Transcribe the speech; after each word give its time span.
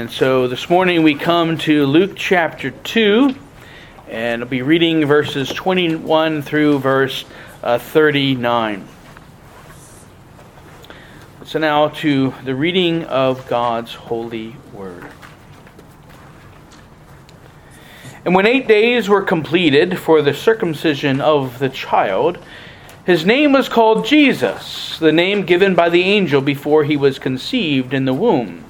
And 0.00 0.12
so 0.12 0.46
this 0.46 0.70
morning 0.70 1.02
we 1.02 1.16
come 1.16 1.58
to 1.58 1.84
Luke 1.84 2.12
chapter 2.14 2.70
2, 2.70 3.34
and 4.08 4.44
I'll 4.44 4.48
be 4.48 4.62
reading 4.62 5.04
verses 5.04 5.48
21 5.48 6.42
through 6.42 6.78
verse 6.78 7.24
uh, 7.64 7.80
39. 7.80 8.86
So 11.44 11.58
now 11.58 11.88
to 11.88 12.32
the 12.44 12.54
reading 12.54 13.06
of 13.06 13.48
God's 13.48 13.92
holy 13.92 14.54
word. 14.72 15.10
And 18.24 18.36
when 18.36 18.46
eight 18.46 18.68
days 18.68 19.08
were 19.08 19.22
completed 19.22 19.98
for 19.98 20.22
the 20.22 20.32
circumcision 20.32 21.20
of 21.20 21.58
the 21.58 21.70
child, 21.70 22.38
his 23.04 23.26
name 23.26 23.50
was 23.50 23.68
called 23.68 24.06
Jesus, 24.06 24.96
the 25.00 25.10
name 25.10 25.44
given 25.44 25.74
by 25.74 25.88
the 25.88 26.04
angel 26.04 26.40
before 26.40 26.84
he 26.84 26.96
was 26.96 27.18
conceived 27.18 27.92
in 27.92 28.04
the 28.04 28.14
womb. 28.14 28.64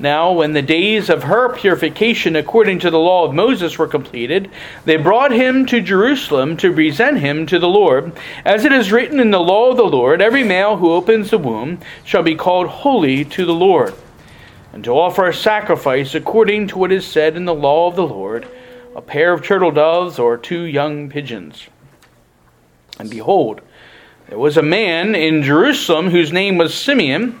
Now, 0.00 0.30
when 0.30 0.52
the 0.52 0.62
days 0.62 1.10
of 1.10 1.24
her 1.24 1.52
purification 1.52 2.36
according 2.36 2.78
to 2.80 2.90
the 2.90 2.98
law 2.98 3.24
of 3.24 3.34
Moses 3.34 3.78
were 3.78 3.88
completed, 3.88 4.48
they 4.84 4.96
brought 4.96 5.32
him 5.32 5.66
to 5.66 5.80
Jerusalem 5.80 6.56
to 6.58 6.72
present 6.72 7.18
him 7.18 7.46
to 7.46 7.58
the 7.58 7.68
Lord. 7.68 8.12
As 8.44 8.64
it 8.64 8.72
is 8.72 8.92
written 8.92 9.18
in 9.18 9.32
the 9.32 9.40
law 9.40 9.70
of 9.70 9.76
the 9.76 9.82
Lord, 9.82 10.22
every 10.22 10.44
male 10.44 10.76
who 10.76 10.92
opens 10.92 11.30
the 11.30 11.38
womb 11.38 11.80
shall 12.04 12.22
be 12.22 12.36
called 12.36 12.68
holy 12.68 13.24
to 13.24 13.44
the 13.44 13.54
Lord, 13.54 13.92
and 14.72 14.84
to 14.84 14.92
offer 14.92 15.26
a 15.26 15.34
sacrifice 15.34 16.14
according 16.14 16.68
to 16.68 16.78
what 16.78 16.92
is 16.92 17.04
said 17.04 17.36
in 17.36 17.44
the 17.44 17.54
law 17.54 17.88
of 17.88 17.96
the 17.96 18.06
Lord, 18.06 18.46
a 18.94 19.02
pair 19.02 19.32
of 19.32 19.44
turtle 19.44 19.72
doves 19.72 20.18
or 20.20 20.36
two 20.36 20.62
young 20.62 21.08
pigeons. 21.10 21.66
And 23.00 23.10
behold, 23.10 23.62
there 24.28 24.38
was 24.38 24.56
a 24.56 24.62
man 24.62 25.14
in 25.14 25.42
Jerusalem 25.42 26.10
whose 26.10 26.32
name 26.32 26.56
was 26.56 26.74
Simeon. 26.74 27.40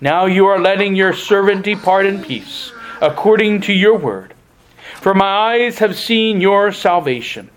now 0.00 0.26
you 0.26 0.46
are 0.46 0.58
letting 0.58 0.96
your 0.96 1.12
servant 1.12 1.64
depart 1.64 2.06
in 2.06 2.22
peace, 2.22 2.72
according 3.00 3.62
to 3.62 3.72
your 3.72 3.96
word. 3.96 4.34
For 5.00 5.14
my 5.14 5.26
eyes 5.26 5.78
have 5.78 5.96
seen 5.96 6.40
your 6.40 6.72
salvation, 6.72 7.50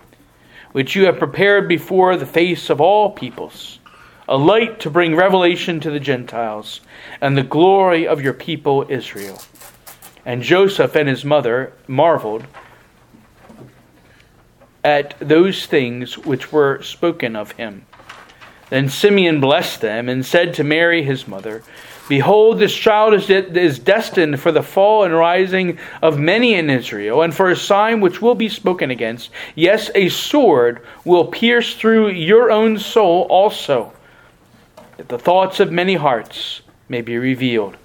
which 0.72 0.94
you 0.94 1.06
have 1.06 1.18
prepared 1.18 1.68
before 1.68 2.16
the 2.16 2.26
face 2.26 2.70
of 2.70 2.80
all 2.80 3.10
peoples, 3.10 3.78
a 4.28 4.36
light 4.36 4.80
to 4.80 4.90
bring 4.90 5.16
revelation 5.16 5.80
to 5.80 5.90
the 5.90 6.00
Gentiles, 6.00 6.80
and 7.20 7.36
the 7.36 7.42
glory 7.42 8.06
of 8.06 8.20
your 8.20 8.34
people 8.34 8.86
Israel. 8.88 9.40
And 10.24 10.42
Joseph 10.42 10.94
and 10.94 11.08
his 11.08 11.24
mother 11.24 11.72
marveled 11.86 12.44
at 14.84 15.18
those 15.18 15.66
things 15.66 16.18
which 16.18 16.52
were 16.52 16.82
spoken 16.82 17.34
of 17.34 17.52
him. 17.52 17.86
Then 18.70 18.88
Simeon 18.88 19.40
blessed 19.40 19.80
them 19.80 20.08
and 20.08 20.24
said 20.24 20.54
to 20.54 20.64
Mary 20.64 21.02
his 21.02 21.26
mother, 21.26 21.62
Behold, 22.08 22.58
this 22.58 22.74
child 22.74 23.12
is, 23.12 23.28
is 23.28 23.78
destined 23.78 24.40
for 24.40 24.50
the 24.50 24.62
fall 24.62 25.04
and 25.04 25.14
rising 25.14 25.78
of 26.00 26.18
many 26.18 26.54
in 26.54 26.70
Israel, 26.70 27.22
and 27.22 27.34
for 27.34 27.50
a 27.50 27.56
sign 27.56 28.00
which 28.00 28.22
will 28.22 28.34
be 28.34 28.48
spoken 28.48 28.90
against. 28.90 29.30
Yes, 29.54 29.90
a 29.94 30.08
sword 30.08 30.80
will 31.04 31.26
pierce 31.26 31.74
through 31.74 32.10
your 32.10 32.50
own 32.50 32.78
soul 32.78 33.26
also, 33.28 33.92
that 34.96 35.08
the 35.08 35.18
thoughts 35.18 35.60
of 35.60 35.70
many 35.70 35.94
hearts 35.94 36.62
may 36.88 37.02
be 37.02 37.18
revealed. 37.18 37.76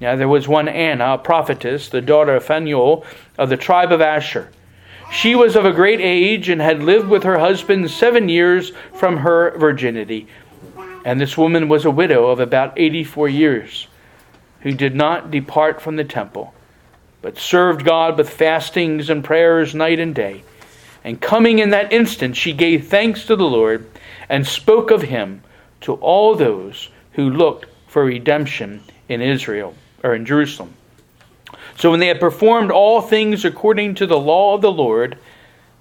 Now 0.00 0.16
there 0.16 0.28
was 0.28 0.48
one 0.48 0.68
Anna, 0.68 1.14
a 1.14 1.18
prophetess, 1.18 1.90
the 1.90 2.00
daughter 2.00 2.36
of 2.36 2.44
Phanuel 2.44 3.04
of 3.38 3.50
the 3.50 3.56
tribe 3.56 3.92
of 3.92 4.00
Asher. 4.00 4.50
She 5.12 5.34
was 5.34 5.56
of 5.56 5.64
a 5.64 5.72
great 5.72 6.00
age 6.00 6.48
and 6.48 6.60
had 6.60 6.82
lived 6.82 7.08
with 7.08 7.22
her 7.22 7.38
husband 7.38 7.90
seven 7.90 8.28
years 8.28 8.72
from 8.94 9.18
her 9.18 9.56
virginity 9.56 10.26
and 11.06 11.20
this 11.20 11.38
woman 11.38 11.68
was 11.68 11.84
a 11.84 11.90
widow 11.90 12.26
of 12.26 12.40
about 12.40 12.76
84 12.76 13.28
years, 13.28 13.86
who 14.62 14.72
did 14.72 14.96
not 14.96 15.30
depart 15.30 15.80
from 15.80 15.94
the 15.94 16.02
temple, 16.02 16.52
but 17.22 17.38
served 17.38 17.84
God 17.84 18.18
with 18.18 18.28
fastings 18.28 19.08
and 19.08 19.22
prayers 19.22 19.72
night 19.72 20.00
and 20.00 20.12
day. 20.12 20.42
And 21.04 21.20
coming 21.20 21.60
in 21.60 21.70
that 21.70 21.92
instant, 21.92 22.34
she 22.34 22.52
gave 22.52 22.88
thanks 22.88 23.24
to 23.26 23.36
the 23.36 23.44
Lord 23.44 23.88
and 24.28 24.44
spoke 24.44 24.90
of 24.90 25.02
him 25.02 25.42
to 25.82 25.94
all 25.94 26.34
those 26.34 26.88
who 27.12 27.30
looked 27.30 27.66
for 27.86 28.04
redemption 28.04 28.82
in 29.08 29.22
Israel 29.22 29.76
or 30.02 30.12
in 30.12 30.26
Jerusalem. 30.26 30.74
So 31.76 31.92
when 31.92 32.00
they 32.00 32.08
had 32.08 32.18
performed 32.18 32.72
all 32.72 33.00
things 33.00 33.44
according 33.44 33.94
to 33.96 34.08
the 34.08 34.18
law 34.18 34.56
of 34.56 34.60
the 34.60 34.72
Lord, 34.72 35.18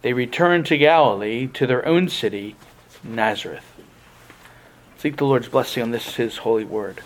they 0.03 0.13
returned 0.13 0.67
to 0.67 0.77
Galilee, 0.77 1.47
to 1.47 1.65
their 1.65 1.83
own 1.83 2.09
city, 2.09 2.55
Nazareth. 3.03 3.74
Seek 4.97 5.17
the 5.17 5.25
Lord's 5.25 5.49
blessing 5.49 5.83
on 5.83 5.91
this, 5.91 6.15
His 6.15 6.37
holy 6.37 6.63
word. 6.63 7.01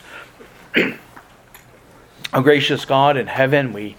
O 2.32 2.44
gracious 2.44 2.86
God 2.86 3.18
in 3.18 3.26
heaven, 3.26 3.74
we 3.74 3.98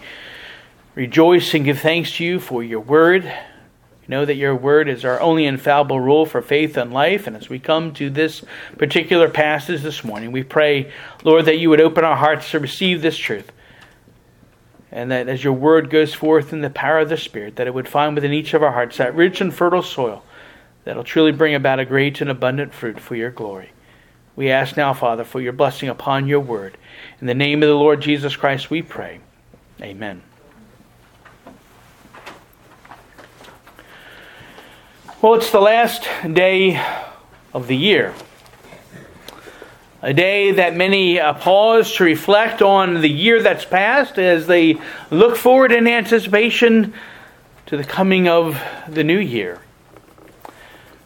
rejoice 0.94 1.52
and 1.52 1.64
give 1.64 1.80
thanks 1.80 2.16
to 2.16 2.24
you 2.24 2.38
for 2.38 2.62
your 2.62 2.78
word. 2.78 3.24
We 3.24 4.06
know 4.06 4.24
that 4.24 4.36
your 4.36 4.54
word 4.54 4.88
is 4.88 5.04
our 5.04 5.20
only 5.20 5.46
infallible 5.46 5.98
rule 5.98 6.24
for 6.26 6.40
faith 6.40 6.76
and 6.76 6.92
life. 6.92 7.26
And 7.26 7.36
as 7.36 7.48
we 7.48 7.58
come 7.58 7.92
to 7.94 8.08
this 8.08 8.44
particular 8.78 9.28
passage 9.28 9.82
this 9.82 10.04
morning, 10.04 10.30
we 10.30 10.44
pray, 10.44 10.92
Lord, 11.24 11.46
that 11.46 11.58
you 11.58 11.70
would 11.70 11.80
open 11.80 12.04
our 12.04 12.16
hearts 12.16 12.52
to 12.52 12.60
receive 12.60 13.02
this 13.02 13.18
truth. 13.18 13.50
And 14.92 15.10
that 15.10 15.28
as 15.28 15.42
your 15.42 15.54
word 15.54 15.90
goes 15.90 16.14
forth 16.14 16.52
in 16.52 16.60
the 16.60 16.70
power 16.70 17.00
of 17.00 17.08
the 17.08 17.16
Spirit, 17.16 17.56
that 17.56 17.66
it 17.66 17.74
would 17.74 17.88
find 17.88 18.14
within 18.14 18.32
each 18.32 18.54
of 18.54 18.62
our 18.62 18.72
hearts 18.72 18.98
that 18.98 19.16
rich 19.16 19.40
and 19.40 19.52
fertile 19.52 19.82
soil 19.82 20.22
that'll 20.84 21.02
truly 21.02 21.32
bring 21.32 21.56
about 21.56 21.80
a 21.80 21.84
great 21.84 22.20
and 22.20 22.30
abundant 22.30 22.72
fruit 22.72 23.00
for 23.00 23.16
your 23.16 23.30
glory. 23.30 23.70
We 24.36 24.50
ask 24.50 24.76
now, 24.76 24.94
Father, 24.94 25.24
for 25.24 25.40
your 25.40 25.52
blessing 25.52 25.88
upon 25.88 26.26
your 26.26 26.40
word. 26.40 26.76
In 27.20 27.26
the 27.26 27.34
name 27.34 27.62
of 27.62 27.68
the 27.68 27.74
Lord 27.74 28.00
Jesus 28.00 28.36
Christ, 28.36 28.70
we 28.70 28.82
pray. 28.82 29.20
Amen. 29.82 30.22
Well, 35.20 35.34
it's 35.34 35.50
the 35.50 35.60
last 35.60 36.08
day 36.32 36.82
of 37.52 37.66
the 37.66 37.76
year. 37.76 38.14
A 40.00 40.14
day 40.14 40.52
that 40.52 40.74
many 40.74 41.20
uh, 41.20 41.34
pause 41.34 41.94
to 41.96 42.04
reflect 42.04 42.62
on 42.62 43.02
the 43.02 43.08
year 43.08 43.42
that's 43.42 43.66
passed 43.66 44.18
as 44.18 44.46
they 44.46 44.80
look 45.10 45.36
forward 45.36 45.72
in 45.72 45.86
anticipation 45.86 46.94
to 47.66 47.76
the 47.76 47.84
coming 47.84 48.28
of 48.28 48.58
the 48.88 49.04
new 49.04 49.18
year. 49.18 49.60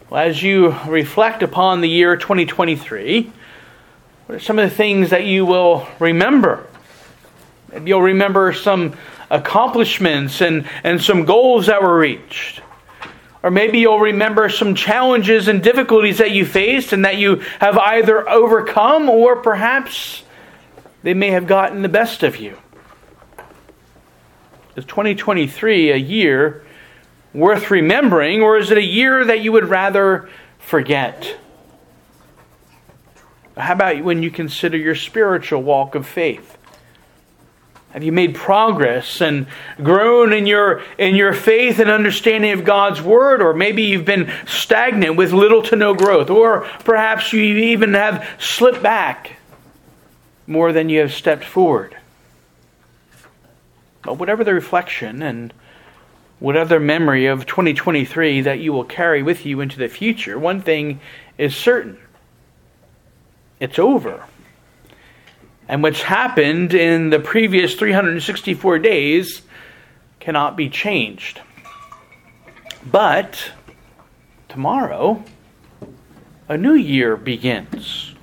Well, 0.07 0.23
as 0.23 0.43
you 0.43 0.69
reflect 0.87 1.41
upon 1.41 1.81
the 1.81 1.89
year 1.89 2.15
2023, 2.15 3.31
what 4.27 4.35
are 4.35 4.39
some 4.39 4.59
of 4.59 4.69
the 4.69 4.75
things 4.75 5.09
that 5.09 5.25
you 5.25 5.47
will 5.47 5.87
remember? 5.97 6.67
Maybe 7.71 7.89
you'll 7.89 8.03
remember 8.03 8.53
some 8.53 8.95
accomplishments 9.31 10.41
and, 10.41 10.69
and 10.83 11.01
some 11.01 11.25
goals 11.25 11.65
that 11.65 11.81
were 11.81 11.97
reached. 11.97 12.61
Or 13.41 13.49
maybe 13.49 13.79
you'll 13.79 13.99
remember 13.99 14.47
some 14.47 14.75
challenges 14.75 15.47
and 15.47 15.63
difficulties 15.63 16.19
that 16.19 16.29
you 16.29 16.45
faced 16.45 16.93
and 16.93 17.03
that 17.03 17.17
you 17.17 17.37
have 17.59 17.75
either 17.75 18.29
overcome 18.29 19.09
or 19.09 19.37
perhaps 19.37 20.21
they 21.01 21.15
may 21.15 21.31
have 21.31 21.47
gotten 21.47 21.81
the 21.81 21.89
best 21.89 22.21
of 22.21 22.37
you. 22.37 22.59
Is 24.75 24.85
2023 24.85 25.91
a 25.91 25.95
year 25.95 26.64
worth 27.35 27.69
remembering, 27.69 28.41
or 28.41 28.57
is 28.57 28.71
it 28.71 28.77
a 28.77 28.83
year 28.83 29.25
that 29.25 29.41
you 29.41 29.51
would 29.51 29.65
rather 29.65 30.29
forget? 30.57 31.37
How 33.57 33.73
about 33.73 34.03
when 34.03 34.23
you 34.23 34.31
consider 34.31 34.77
your 34.77 34.95
spiritual 34.95 35.61
walk 35.61 35.95
of 35.95 36.07
faith? 36.07 36.57
Have 37.91 38.03
you 38.03 38.11
made 38.11 38.35
progress 38.35 39.21
and 39.21 39.47
grown 39.81 40.33
in 40.33 40.45
your 40.45 40.83
in 40.97 41.15
your 41.15 41.33
faith 41.33 41.79
and 41.79 41.89
understanding 41.89 42.51
of 42.51 42.65
God's 42.65 43.01
word 43.01 43.41
or 43.41 43.53
maybe 43.53 43.83
you've 43.83 44.03
been 44.03 44.29
stagnant 44.45 45.15
with 45.15 45.31
little 45.31 45.61
to 45.63 45.77
no 45.77 45.93
growth 45.93 46.29
or 46.29 46.61
perhaps 46.83 47.31
you 47.31 47.41
even 47.41 47.93
have 47.93 48.27
slipped 48.37 48.83
back 48.83 49.37
more 50.45 50.73
than 50.73 50.89
you 50.89 50.99
have 50.99 51.13
stepped 51.13 51.45
forward. 51.45 51.95
But 54.01 54.17
whatever 54.17 54.43
the 54.43 54.53
reflection 54.53 55.21
and 55.21 55.53
what 56.39 56.57
other 56.57 56.79
memory 56.79 57.27
of 57.27 57.45
2023 57.45 58.41
that 58.41 58.59
you 58.59 58.73
will 58.73 58.83
carry 58.83 59.23
with 59.23 59.45
you 59.45 59.61
into 59.61 59.77
the 59.77 59.87
future, 59.87 60.37
one 60.37 60.61
thing 60.61 60.99
is 61.37 61.55
certain 61.55 61.97
it's 63.59 63.79
over. 63.79 64.25
And 65.67 65.81
what's 65.81 66.01
happened 66.01 66.73
in 66.73 67.09
the 67.09 67.19
previous 67.19 67.75
364 67.75 68.79
days 68.79 69.41
cannot 70.19 70.55
be 70.55 70.69
changed. 70.69 71.41
But 72.85 73.51
tomorrow, 74.49 75.23
a 76.47 76.57
new 76.57 76.73
year 76.73 77.15
begins. 77.17 78.14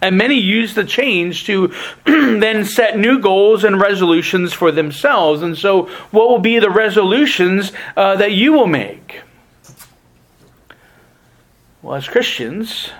And 0.00 0.16
many 0.16 0.36
use 0.36 0.74
the 0.74 0.84
change 0.84 1.44
to 1.46 1.72
then 2.04 2.64
set 2.64 2.98
new 2.98 3.18
goals 3.18 3.64
and 3.64 3.80
resolutions 3.80 4.52
for 4.52 4.70
themselves. 4.70 5.42
And 5.42 5.58
so, 5.58 5.86
what 6.10 6.28
will 6.28 6.38
be 6.38 6.58
the 6.58 6.70
resolutions 6.70 7.72
uh, 7.96 8.16
that 8.16 8.32
you 8.32 8.52
will 8.52 8.66
make? 8.66 9.22
Well, 11.82 11.96
as 11.96 12.08
Christians, 12.08 12.90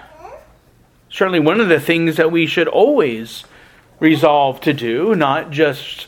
certainly 1.11 1.41
one 1.41 1.61
of 1.61 1.69
the 1.69 1.81
things 1.81 2.17
that 2.17 2.33
we 2.33 2.47
should 2.47 2.69
always 2.69 3.45
resolve 4.01 4.61
to 4.63 4.73
do, 4.73 5.15
not 5.15 5.51
just 5.51 6.07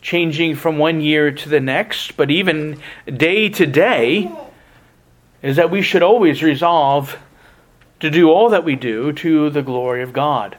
changing 0.00 0.54
from 0.54 0.78
one 0.78 1.00
year 1.00 1.30
to 1.30 1.48
the 1.48 1.60
next, 1.60 2.16
but 2.16 2.30
even 2.30 2.78
day 3.06 3.48
to 3.48 3.66
day, 3.66 4.30
is 5.42 5.56
that 5.56 5.70
we 5.70 5.82
should 5.82 6.02
always 6.02 6.42
resolve 6.42 7.18
to 8.00 8.10
do 8.10 8.30
all 8.30 8.50
that 8.50 8.64
we 8.64 8.76
do 8.76 9.12
to 9.12 9.50
the 9.50 9.62
glory 9.62 10.02
of 10.02 10.12
God, 10.12 10.58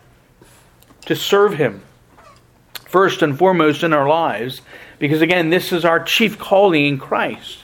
to 1.05 1.15
serve 1.15 1.55
Him 1.55 1.81
first 2.85 3.21
and 3.21 3.37
foremost 3.37 3.83
in 3.83 3.93
our 3.93 4.07
lives, 4.07 4.61
because 4.99 5.21
again, 5.21 5.49
this 5.49 5.73
is 5.73 5.83
our 5.83 6.01
chief 6.01 6.39
calling 6.39 6.85
in 6.85 6.97
Christ. 6.97 7.59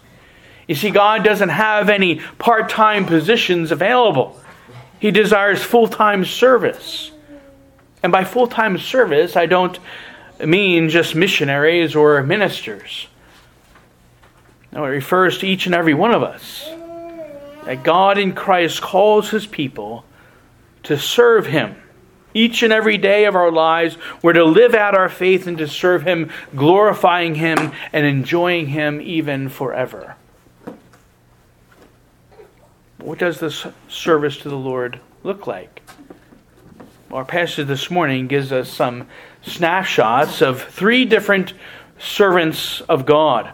You 0.68 0.76
see, 0.76 0.92
God 0.92 1.24
doesn't 1.24 1.50
have 1.50 1.90
any 1.90 2.16
part 2.38 2.70
time 2.70 3.06
positions 3.06 3.72
available, 3.72 4.40
He 5.00 5.12
desires 5.12 5.64
full 5.64 5.88
time 5.88 6.26
service. 6.26 7.12
And 8.04 8.12
by 8.12 8.24
full 8.24 8.48
time 8.48 8.78
service, 8.78 9.36
I 9.36 9.46
don't 9.46 9.80
mean 10.46 10.90
just 10.90 11.16
missionaries 11.16 11.96
or 11.96 12.22
ministers. 12.24 13.08
No, 14.72 14.86
it 14.86 14.90
refers 14.90 15.38
to 15.40 15.48
each 15.48 15.66
and 15.66 15.76
every 15.76 15.94
one 15.94 16.12
of 16.12 16.24
us. 16.24 16.70
That 17.66 17.84
God 17.84 18.18
in 18.18 18.34
Christ 18.34 18.82
calls 18.82 19.30
his 19.30 19.46
people 19.46 20.04
to 20.84 20.98
serve 20.98 21.46
him. 21.46 21.76
Each 22.34 22.64
and 22.64 22.72
every 22.72 22.98
day 22.98 23.26
of 23.26 23.36
our 23.36 23.52
lives, 23.52 23.98
we're 24.22 24.34
to 24.34 24.46
live 24.46 24.74
out 24.74 24.96
our 24.96 25.10
faith 25.10 25.48
and 25.48 25.58
to 25.58 25.68
serve 25.68 26.04
him, 26.04 26.32
glorifying 26.56 27.36
him 27.36 27.74
and 27.92 28.06
enjoying 28.06 28.68
him 28.68 29.02
even 29.02 29.50
forever. 29.50 30.16
What 33.00 33.20
does 33.20 33.40
this 33.40 33.66
service 33.90 34.38
to 34.38 34.50
the 34.50 34.58
Lord 34.58 35.00
look 35.24 35.48
like? 35.48 35.82
Our 37.12 37.26
passage 37.26 37.68
this 37.68 37.92
morning 37.92 38.28
gives 38.28 38.52
us 38.52 38.70
some 38.70 39.08
snapshots 39.42 40.42
of 40.42 40.62
three 40.62 41.04
different 41.04 41.54
servants 42.00 42.80
of 42.82 43.06
God. 43.06 43.52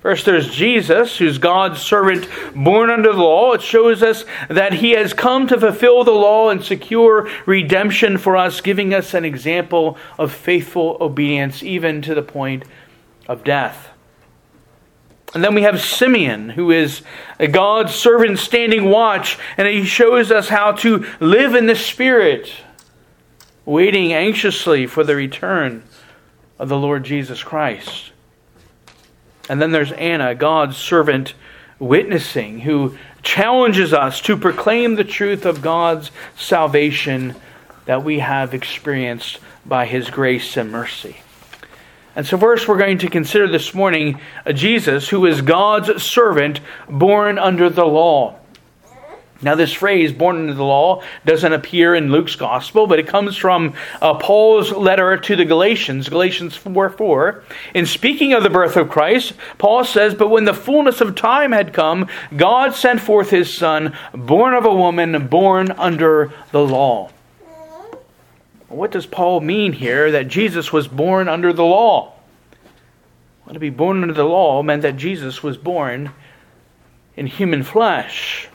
First, 0.00 0.26
there's 0.26 0.48
Jesus, 0.48 1.16
who's 1.18 1.38
God's 1.38 1.82
servant 1.82 2.28
born 2.54 2.88
under 2.88 3.12
the 3.12 3.18
law. 3.18 3.52
It 3.52 3.62
shows 3.62 4.00
us 4.00 4.24
that 4.48 4.74
he 4.74 4.92
has 4.92 5.12
come 5.12 5.48
to 5.48 5.58
fulfill 5.58 6.04
the 6.04 6.12
law 6.12 6.50
and 6.50 6.64
secure 6.64 7.28
redemption 7.46 8.16
for 8.16 8.36
us, 8.36 8.60
giving 8.60 8.94
us 8.94 9.12
an 9.12 9.24
example 9.24 9.98
of 10.16 10.32
faithful 10.32 10.98
obedience, 11.00 11.64
even 11.64 12.00
to 12.02 12.14
the 12.14 12.22
point 12.22 12.64
of 13.26 13.42
death. 13.42 13.88
And 15.34 15.42
then 15.42 15.54
we 15.54 15.62
have 15.62 15.80
Simeon, 15.80 16.50
who 16.50 16.70
is 16.70 17.02
a 17.40 17.48
God's 17.48 17.92
servant 17.92 18.38
standing 18.38 18.88
watch, 18.88 19.36
and 19.56 19.66
he 19.66 19.84
shows 19.84 20.30
us 20.30 20.48
how 20.48 20.72
to 20.72 21.04
live 21.18 21.56
in 21.56 21.66
the 21.66 21.76
Spirit, 21.76 22.52
waiting 23.66 24.12
anxiously 24.12 24.86
for 24.86 25.02
the 25.02 25.16
return 25.16 25.82
of 26.56 26.68
the 26.68 26.78
Lord 26.78 27.04
Jesus 27.04 27.42
Christ. 27.42 28.12
And 29.48 29.60
then 29.60 29.72
there's 29.72 29.92
Anna, 29.92 30.34
God's 30.34 30.76
servant 30.76 31.34
witnessing, 31.78 32.60
who 32.60 32.96
challenges 33.22 33.92
us 33.92 34.20
to 34.22 34.36
proclaim 34.36 34.94
the 34.94 35.04
truth 35.04 35.46
of 35.46 35.62
God's 35.62 36.10
salvation 36.36 37.34
that 37.86 38.04
we 38.04 38.18
have 38.18 38.54
experienced 38.54 39.38
by 39.64 39.86
his 39.86 40.10
grace 40.10 40.56
and 40.56 40.70
mercy. 40.70 41.18
And 42.16 42.26
so, 42.26 42.36
first, 42.36 42.66
we're 42.66 42.78
going 42.78 42.98
to 42.98 43.08
consider 43.08 43.46
this 43.46 43.74
morning 43.74 44.20
Jesus, 44.52 45.08
who 45.08 45.24
is 45.24 45.40
God's 45.40 46.02
servant 46.02 46.60
born 46.88 47.38
under 47.38 47.70
the 47.70 47.86
law. 47.86 48.37
Now, 49.40 49.54
this 49.54 49.72
phrase, 49.72 50.12
born 50.12 50.36
under 50.36 50.54
the 50.54 50.64
law, 50.64 51.02
doesn't 51.24 51.52
appear 51.52 51.94
in 51.94 52.10
Luke's 52.10 52.34
gospel, 52.34 52.88
but 52.88 52.98
it 52.98 53.06
comes 53.06 53.36
from 53.36 53.74
uh, 54.02 54.14
Paul's 54.14 54.72
letter 54.72 55.16
to 55.16 55.36
the 55.36 55.44
Galatians, 55.44 56.08
Galatians 56.08 56.56
4 56.56 56.90
4. 56.90 57.44
In 57.72 57.86
speaking 57.86 58.32
of 58.32 58.42
the 58.42 58.50
birth 58.50 58.76
of 58.76 58.90
Christ, 58.90 59.34
Paul 59.56 59.84
says, 59.84 60.14
But 60.14 60.28
when 60.28 60.44
the 60.44 60.54
fullness 60.54 61.00
of 61.00 61.14
time 61.14 61.52
had 61.52 61.72
come, 61.72 62.08
God 62.36 62.74
sent 62.74 63.00
forth 63.00 63.30
his 63.30 63.56
Son, 63.56 63.96
born 64.12 64.54
of 64.54 64.64
a 64.64 64.74
woman, 64.74 65.28
born 65.28 65.70
under 65.72 66.32
the 66.50 66.66
law. 66.66 67.10
What 68.68 68.90
does 68.90 69.06
Paul 69.06 69.40
mean 69.40 69.72
here 69.72 70.10
that 70.10 70.26
Jesus 70.26 70.72
was 70.72 70.88
born 70.88 71.28
under 71.28 71.52
the 71.52 71.64
law? 71.64 72.14
Well, 73.46 73.54
to 73.54 73.60
be 73.60 73.70
born 73.70 74.02
under 74.02 74.12
the 74.12 74.24
law 74.24 74.62
meant 74.64 74.82
that 74.82 74.96
Jesus 74.96 75.44
was 75.44 75.56
born 75.56 76.10
in 77.16 77.28
human 77.28 77.62
flesh. 77.62 78.48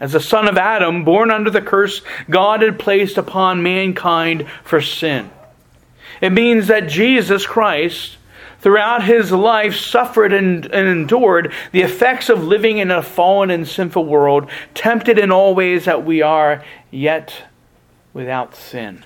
As 0.00 0.14
a 0.14 0.20
son 0.20 0.48
of 0.48 0.58
Adam, 0.58 1.04
born 1.04 1.30
under 1.30 1.50
the 1.50 1.60
curse 1.60 2.02
God 2.28 2.62
had 2.62 2.78
placed 2.78 3.16
upon 3.16 3.62
mankind 3.62 4.46
for 4.64 4.80
sin. 4.80 5.30
It 6.20 6.30
means 6.30 6.66
that 6.66 6.88
Jesus 6.88 7.46
Christ, 7.46 8.16
throughout 8.60 9.04
his 9.04 9.30
life, 9.30 9.76
suffered 9.76 10.32
and, 10.32 10.64
and, 10.66 10.88
endured 10.88 11.52
the 11.72 11.82
effects 11.82 12.28
of 12.28 12.42
living 12.42 12.78
in 12.78 12.90
a 12.90 13.02
fallen 13.02 13.50
and 13.50 13.66
sinful 13.66 14.04
world, 14.04 14.50
tempted 14.74 15.18
in 15.18 15.30
all 15.30 15.54
ways 15.54 15.84
that 15.84 16.04
we 16.04 16.22
are, 16.22 16.64
yet 16.90 17.34
without 18.12 18.54
sin. 18.54 19.04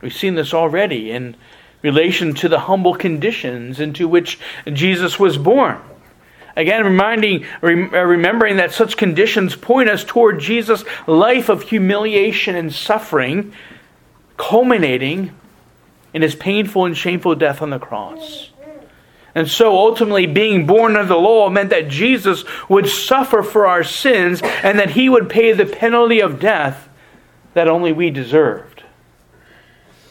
We've 0.00 0.12
seen 0.12 0.34
this 0.34 0.52
already 0.52 1.12
in 1.12 1.36
relation 1.82 2.34
to 2.34 2.48
the 2.48 2.60
humble 2.60 2.94
conditions 2.94 3.80
into 3.80 4.08
which 4.08 4.38
Jesus 4.72 5.18
was 5.18 5.38
born. 5.38 5.80
Again, 6.56 6.84
reminding, 6.84 7.46
uh, 7.62 7.66
remembering 7.66 8.56
that 8.56 8.72
such 8.72 8.96
conditions 8.96 9.56
point 9.56 9.88
us 9.88 10.04
toward 10.04 10.38
Jesus' 10.38 10.84
life 11.06 11.48
of 11.48 11.62
humiliation 11.62 12.54
and 12.54 12.72
suffering, 12.72 13.52
culminating 14.36 15.34
in 16.12 16.22
his 16.22 16.34
painful 16.34 16.84
and 16.84 16.96
shameful 16.96 17.34
death 17.34 17.62
on 17.62 17.70
the 17.70 17.78
cross. 17.78 18.50
And 19.34 19.48
so 19.48 19.74
ultimately, 19.74 20.26
being 20.26 20.66
born 20.66 20.94
under 20.94 21.08
the 21.08 21.16
law 21.16 21.48
meant 21.48 21.70
that 21.70 21.88
Jesus 21.88 22.44
would 22.68 22.86
suffer 22.86 23.42
for 23.42 23.66
our 23.66 23.82
sins 23.82 24.42
and 24.42 24.78
that 24.78 24.90
he 24.90 25.08
would 25.08 25.30
pay 25.30 25.52
the 25.52 25.64
penalty 25.64 26.20
of 26.20 26.38
death 26.38 26.88
that 27.54 27.66
only 27.66 27.92
we 27.92 28.10
deserved. 28.10 28.82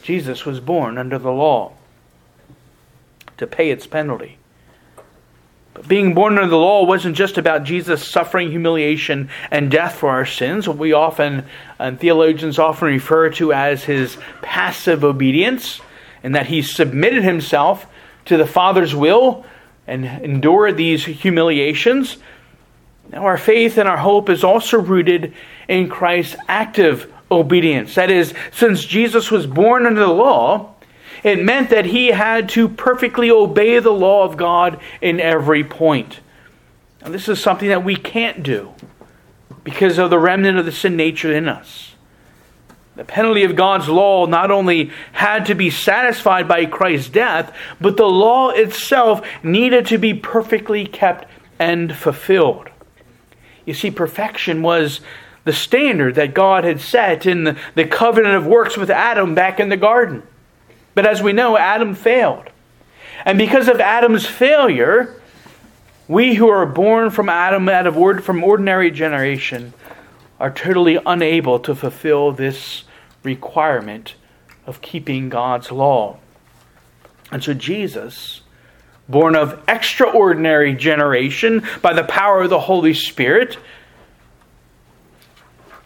Jesus 0.01 0.43
was 0.45 0.59
born 0.59 0.97
under 0.97 1.19
the 1.19 1.31
law 1.31 1.73
to 3.37 3.45
pay 3.45 3.69
its 3.69 3.85
penalty. 3.85 4.37
Being 5.87 6.13
born 6.13 6.37
under 6.37 6.49
the 6.49 6.57
law 6.57 6.85
wasn't 6.85 7.15
just 7.15 7.37
about 7.37 7.63
Jesus 7.63 8.07
suffering 8.07 8.51
humiliation 8.51 9.29
and 9.49 9.71
death 9.71 9.95
for 9.95 10.09
our 10.09 10.25
sins, 10.25 10.67
what 10.67 10.77
we 10.77 10.93
often, 10.93 11.45
and 11.79 11.99
theologians 11.99 12.59
often 12.59 12.87
refer 12.87 13.29
to 13.31 13.51
as 13.51 13.83
his 13.83 14.17
passive 14.41 15.03
obedience, 15.03 15.81
and 16.23 16.35
that 16.35 16.45
he 16.45 16.61
submitted 16.61 17.23
himself 17.23 17.87
to 18.25 18.37
the 18.37 18.45
Father's 18.45 18.93
will 18.93 19.45
and 19.87 20.05
endured 20.05 20.77
these 20.77 21.03
humiliations. 21.03 22.17
Now, 23.11 23.25
our 23.25 23.37
faith 23.37 23.77
and 23.77 23.89
our 23.89 23.97
hope 23.97 24.29
is 24.29 24.43
also 24.43 24.79
rooted 24.79 25.33
in 25.67 25.89
Christ's 25.89 26.35
active 26.47 27.11
obedience. 27.31 27.95
That 27.95 28.11
is, 28.11 28.33
since 28.51 28.85
Jesus 28.85 29.31
was 29.31 29.47
born 29.47 29.85
under 29.85 30.01
the 30.01 30.07
law, 30.07 30.75
it 31.23 31.43
meant 31.43 31.69
that 31.69 31.85
he 31.85 32.07
had 32.07 32.49
to 32.49 32.67
perfectly 32.67 33.29
obey 33.29 33.79
the 33.79 33.91
law 33.91 34.23
of 34.23 34.37
God 34.37 34.79
in 35.01 35.19
every 35.19 35.63
point. 35.63 36.19
This 37.05 37.27
is 37.27 37.41
something 37.41 37.69
that 37.69 37.83
we 37.83 37.95
can't 37.95 38.43
do 38.43 38.73
because 39.63 39.97
of 39.97 40.09
the 40.09 40.19
remnant 40.19 40.57
of 40.57 40.65
the 40.65 40.71
sin 40.71 40.95
nature 40.95 41.33
in 41.33 41.47
us. 41.47 41.95
The 42.95 43.05
penalty 43.05 43.43
of 43.43 43.55
God's 43.55 43.87
law 43.87 44.25
not 44.25 44.51
only 44.51 44.91
had 45.13 45.45
to 45.45 45.55
be 45.55 45.69
satisfied 45.69 46.47
by 46.47 46.65
Christ's 46.65 47.09
death, 47.09 47.55
but 47.79 47.97
the 47.97 48.05
law 48.05 48.49
itself 48.49 49.25
needed 49.43 49.85
to 49.87 49.97
be 49.97 50.13
perfectly 50.13 50.85
kept 50.85 51.25
and 51.57 51.95
fulfilled. 51.95 52.69
You 53.65 53.73
see, 53.73 53.91
perfection 53.91 54.61
was 54.61 54.99
the 55.43 55.53
standard 55.53 56.15
that 56.15 56.33
God 56.33 56.63
had 56.63 56.81
set 56.81 57.25
in 57.25 57.57
the 57.75 57.85
covenant 57.85 58.35
of 58.35 58.45
works 58.45 58.77
with 58.77 58.89
Adam 58.89 59.33
back 59.33 59.59
in 59.59 59.69
the 59.69 59.77
garden. 59.77 60.23
But 60.93 61.05
as 61.05 61.21
we 61.21 61.33
know, 61.33 61.57
Adam 61.57 61.95
failed. 61.95 62.49
And 63.25 63.37
because 63.37 63.67
of 63.67 63.79
Adam's 63.79 64.25
failure, 64.25 65.21
we 66.07 66.35
who 66.35 66.49
are 66.49 66.65
born 66.65 67.09
from 67.09 67.29
Adam 67.29 67.69
out 67.69 67.87
of 67.87 68.23
from 68.23 68.43
ordinary 68.43 68.91
generation 68.91 69.73
are 70.39 70.51
totally 70.51 70.99
unable 71.05 71.59
to 71.59 71.75
fulfill 71.75 72.31
this 72.31 72.83
requirement 73.23 74.15
of 74.65 74.81
keeping 74.81 75.29
God's 75.29 75.71
law. 75.71 76.17
And 77.31 77.43
so 77.43 77.53
Jesus, 77.53 78.41
born 79.07 79.35
of 79.35 79.63
extraordinary 79.67 80.73
generation 80.73 81.65
by 81.81 81.93
the 81.93 82.03
power 82.03 82.41
of 82.41 82.49
the 82.49 82.59
Holy 82.59 82.93
Spirit, 82.93 83.57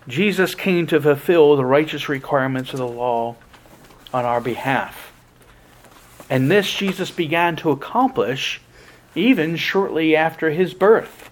Jesus 0.08 0.56
came 0.56 0.88
to 0.88 1.02
fulfill 1.02 1.56
the 1.56 1.66
righteous 1.66 2.08
requirements 2.10 2.72
of 2.72 2.80
the 2.80 2.88
law 2.88 3.36
on 4.15 4.24
our 4.24 4.39
behalf. 4.39 5.12
And 6.29 6.50
this 6.50 6.74
Jesus 6.74 7.12
began 7.12 7.57
to 7.57 7.72
accomplish 7.72 8.62
even 9.13 9.57
shortly 9.57 10.15
after 10.15 10.51
his 10.51 10.74
birth. 10.74 11.29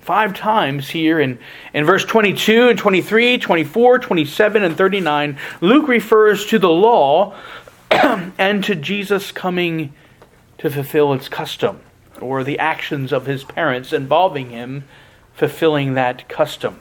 Five 0.00 0.34
times 0.34 0.88
here 0.88 1.18
in, 1.18 1.40
in 1.74 1.84
verse 1.84 2.04
22 2.04 2.68
and 2.68 2.78
23, 2.78 3.38
24, 3.38 3.98
27, 3.98 4.62
and 4.62 4.76
39, 4.76 5.36
Luke 5.60 5.88
refers 5.88 6.46
to 6.46 6.60
the 6.60 6.70
law 6.70 7.36
and 7.90 8.62
to 8.62 8.76
Jesus 8.76 9.32
coming 9.32 9.92
to 10.58 10.70
fulfill 10.70 11.12
its 11.12 11.28
custom, 11.28 11.80
or 12.20 12.44
the 12.44 12.60
actions 12.60 13.12
of 13.12 13.26
his 13.26 13.42
parents 13.42 13.92
involving 13.92 14.50
him 14.50 14.84
fulfilling 15.34 15.94
that 15.94 16.28
custom. 16.28 16.78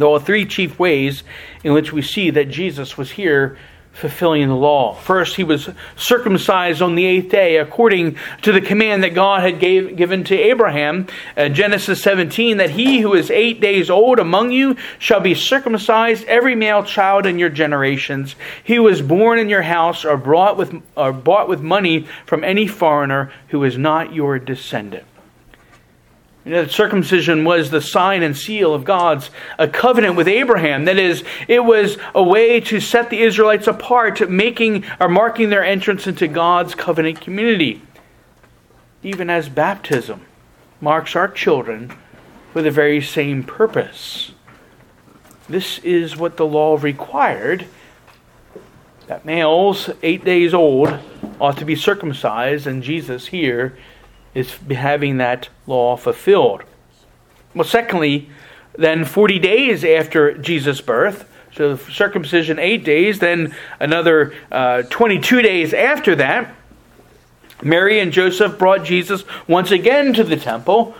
There 0.00 0.08
are 0.08 0.18
three 0.18 0.46
chief 0.46 0.78
ways 0.78 1.22
in 1.62 1.72
which 1.72 1.92
we 1.92 2.02
see 2.02 2.30
that 2.30 2.50
Jesus 2.50 2.96
was 2.96 3.12
here 3.12 3.56
fulfilling 3.92 4.48
the 4.48 4.54
law. 4.54 4.94
First, 4.94 5.36
he 5.36 5.44
was 5.44 5.68
circumcised 5.96 6.80
on 6.80 6.94
the 6.94 7.04
eighth 7.04 7.30
day 7.30 7.58
according 7.58 8.16
to 8.42 8.52
the 8.52 8.60
command 8.60 9.02
that 9.02 9.14
God 9.14 9.42
had 9.42 9.60
gave, 9.60 9.96
given 9.96 10.24
to 10.24 10.36
Abraham, 10.36 11.06
uh, 11.36 11.48
Genesis 11.48 12.02
17, 12.02 12.56
that 12.56 12.70
he 12.70 13.00
who 13.00 13.14
is 13.14 13.30
eight 13.30 13.60
days 13.60 13.90
old 13.90 14.18
among 14.18 14.52
you 14.52 14.76
shall 14.98 15.20
be 15.20 15.34
circumcised, 15.34 16.24
every 16.24 16.54
male 16.54 16.82
child 16.82 17.26
in 17.26 17.38
your 17.38 17.50
generations. 17.50 18.36
He 18.64 18.76
is 18.76 19.02
born 19.02 19.38
in 19.38 19.48
your 19.48 19.62
house 19.62 20.04
or 20.04 20.16
brought 20.16 20.56
with 20.56 20.82
or 20.96 21.12
bought 21.12 21.48
with 21.48 21.60
money 21.60 22.06
from 22.24 22.42
any 22.42 22.66
foreigner 22.66 23.32
who 23.48 23.64
is 23.64 23.76
not 23.76 24.14
your 24.14 24.38
descendant. 24.38 25.04
You 26.44 26.52
know, 26.52 26.66
circumcision 26.66 27.44
was 27.44 27.70
the 27.70 27.82
sign 27.82 28.22
and 28.22 28.34
seal 28.36 28.72
of 28.72 28.84
God's 28.84 29.30
a 29.58 29.68
covenant 29.68 30.16
with 30.16 30.26
Abraham. 30.26 30.86
That 30.86 30.98
is, 30.98 31.22
it 31.48 31.60
was 31.60 31.98
a 32.14 32.22
way 32.22 32.60
to 32.60 32.80
set 32.80 33.10
the 33.10 33.20
Israelites 33.20 33.66
apart, 33.66 34.28
making 34.30 34.84
or 34.98 35.08
marking 35.08 35.50
their 35.50 35.64
entrance 35.64 36.06
into 36.06 36.26
God's 36.28 36.74
covenant 36.74 37.20
community. 37.20 37.82
Even 39.02 39.28
as 39.28 39.48
baptism 39.50 40.22
marks 40.80 41.14
our 41.14 41.28
children 41.28 41.92
for 42.54 42.62
the 42.62 42.70
very 42.70 43.02
same 43.02 43.44
purpose. 43.44 44.32
This 45.46 45.78
is 45.80 46.16
what 46.16 46.36
the 46.36 46.46
law 46.46 46.78
required 46.80 47.66
that 49.08 49.26
males, 49.26 49.90
eight 50.02 50.24
days 50.24 50.54
old, 50.54 50.98
ought 51.40 51.58
to 51.58 51.64
be 51.64 51.74
circumcised, 51.74 52.66
and 52.66 52.82
Jesus 52.82 53.26
here 53.26 53.76
is 54.34 54.52
having 54.70 55.18
that 55.18 55.48
law 55.66 55.96
fulfilled. 55.96 56.62
Well, 57.54 57.64
secondly, 57.64 58.30
then 58.76 59.04
40 59.04 59.38
days 59.38 59.84
after 59.84 60.36
Jesus' 60.38 60.80
birth, 60.80 61.28
so 61.52 61.76
circumcision 61.76 62.58
eight 62.58 62.84
days, 62.84 63.18
then 63.18 63.54
another 63.80 64.34
uh, 64.52 64.82
22 64.82 65.42
days 65.42 65.74
after 65.74 66.14
that, 66.16 66.54
Mary 67.62 68.00
and 68.00 68.12
Joseph 68.12 68.58
brought 68.58 68.84
Jesus 68.84 69.24
once 69.48 69.70
again 69.70 70.14
to 70.14 70.24
the 70.24 70.36
temple 70.36 70.94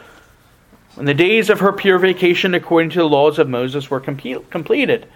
when 0.95 1.07
the 1.07 1.15
days 1.15 1.49
of 1.49 1.61
her 1.61 1.73
purification 1.73 2.55
according 2.55 2.91
to 2.91 2.99
the 2.99 3.09
laws 3.09 3.39
of 3.39 3.49
Moses 3.49 3.91
were 3.91 4.01
completed. 4.01 5.07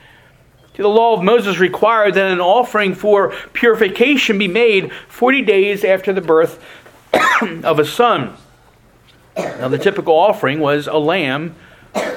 The 0.77 0.89
law 0.89 1.15
of 1.15 1.23
Moses 1.23 1.59
required 1.59 2.15
that 2.15 2.33
an 2.33 2.41
offering 2.41 2.95
for 2.95 3.33
purification 3.53 4.39
be 4.39 4.49
made 4.49 4.93
40 5.09 5.43
days 5.43 5.85
after 5.85 6.13
the 6.13 6.21
birth 6.21 6.65
of 7.65 7.79
a 7.79 7.85
son. 7.85 8.37
Now, 9.37 9.69
the 9.69 9.79
typical 9.79 10.15
offering 10.15 10.61
was 10.61 10.87
a 10.87 10.97
lamb 10.97 11.55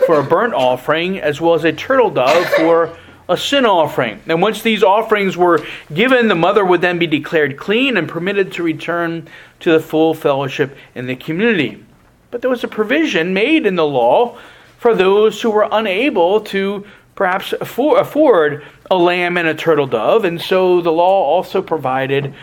for 0.05 0.19
a 0.19 0.23
burnt 0.23 0.53
offering, 0.53 1.19
as 1.19 1.41
well 1.41 1.53
as 1.53 1.63
a 1.63 1.73
turtle 1.73 2.09
dove 2.09 2.45
for 2.49 2.97
a 3.29 3.37
sin 3.37 3.65
offering. 3.65 4.21
And 4.27 4.41
once 4.41 4.61
these 4.61 4.83
offerings 4.83 5.35
were 5.35 5.65
given, 5.93 6.27
the 6.27 6.35
mother 6.35 6.63
would 6.63 6.81
then 6.81 6.99
be 6.99 7.07
declared 7.07 7.57
clean 7.57 7.97
and 7.97 8.07
permitted 8.07 8.51
to 8.53 8.63
return 8.63 9.27
to 9.59 9.71
the 9.71 9.79
full 9.79 10.13
fellowship 10.13 10.75
in 10.95 11.07
the 11.07 11.15
community. 11.15 11.83
But 12.31 12.41
there 12.41 12.49
was 12.49 12.63
a 12.63 12.69
provision 12.69 13.33
made 13.33 13.65
in 13.65 13.75
the 13.75 13.85
law 13.85 14.37
for 14.77 14.95
those 14.95 15.41
who 15.41 15.49
were 15.49 15.67
unable 15.71 16.41
to 16.41 16.85
perhaps 17.15 17.53
afford 17.53 18.63
a 18.91 18.95
lamb 18.95 19.37
and 19.37 19.47
a 19.47 19.55
turtle 19.55 19.87
dove, 19.87 20.23
and 20.23 20.39
so 20.39 20.81
the 20.81 20.91
law 20.91 21.23
also 21.23 21.61
provided 21.61 22.33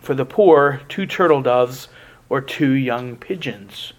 for 0.00 0.14
the 0.14 0.24
poor 0.24 0.80
two 0.88 1.06
turtle 1.06 1.42
doves 1.42 1.88
or 2.28 2.40
two 2.40 2.72
young 2.72 3.16
pigeons. 3.16 3.92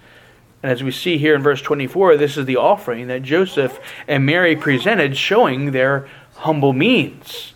And 0.63 0.71
as 0.71 0.83
we 0.83 0.91
see 0.91 1.17
here 1.17 1.35
in 1.35 1.41
verse 1.41 1.61
24, 1.61 2.17
this 2.17 2.37
is 2.37 2.45
the 2.45 2.57
offering 2.57 3.07
that 3.07 3.23
Joseph 3.23 3.79
and 4.07 4.25
Mary 4.25 4.55
presented, 4.55 5.17
showing 5.17 5.71
their 5.71 6.07
humble 6.35 6.73
means. 6.73 7.53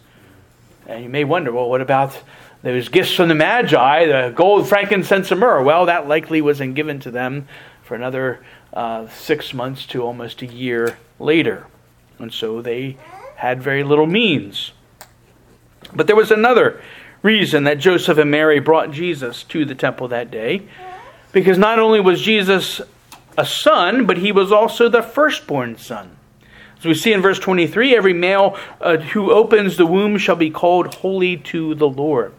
And 0.87 1.03
you 1.03 1.09
may 1.09 1.23
wonder, 1.23 1.51
well, 1.51 1.69
what 1.69 1.81
about 1.81 2.21
those 2.61 2.89
gifts 2.89 3.13
from 3.13 3.29
the 3.29 3.35
Magi, 3.35 4.05
the 4.05 4.33
gold, 4.35 4.67
frankincense, 4.67 5.31
and 5.31 5.39
myrrh? 5.39 5.63
Well, 5.63 5.85
that 5.85 6.07
likely 6.07 6.41
wasn't 6.41 6.75
given 6.75 6.99
to 7.01 7.11
them 7.11 7.47
for 7.83 7.95
another 7.95 8.43
uh, 8.73 9.07
six 9.09 9.53
months 9.53 9.85
to 9.87 10.01
almost 10.01 10.41
a 10.41 10.47
year 10.47 10.97
later. 11.19 11.67
And 12.17 12.33
so 12.33 12.61
they 12.61 12.97
had 13.35 13.61
very 13.61 13.83
little 13.83 14.07
means. 14.07 14.71
But 15.93 16.07
there 16.07 16.15
was 16.15 16.31
another 16.31 16.81
reason 17.25 17.63
that 17.63 17.79
Joseph 17.79 18.19
and 18.19 18.29
Mary 18.29 18.59
brought 18.59 18.91
Jesus 18.91 19.43
to 19.45 19.65
the 19.65 19.73
temple 19.73 20.07
that 20.09 20.29
day. 20.29 20.61
Because 21.31 21.57
not 21.57 21.79
only 21.79 21.99
was 21.99 22.21
Jesus 22.21 22.79
a 23.37 23.45
son, 23.45 24.05
but 24.05 24.17
he 24.17 24.31
was 24.31 24.51
also 24.51 24.87
the 24.87 25.01
firstborn 25.01 25.77
son. 25.77 26.15
As 26.77 26.85
we 26.85 26.93
see 26.93 27.11
in 27.11 27.21
verse 27.21 27.39
23, 27.39 27.95
every 27.95 28.13
male 28.13 28.57
uh, 28.79 28.97
who 28.97 29.31
opens 29.31 29.75
the 29.75 29.87
womb 29.87 30.17
shall 30.19 30.35
be 30.35 30.51
called 30.51 30.93
holy 30.93 31.35
to 31.37 31.73
the 31.73 31.89
Lord. 31.89 32.31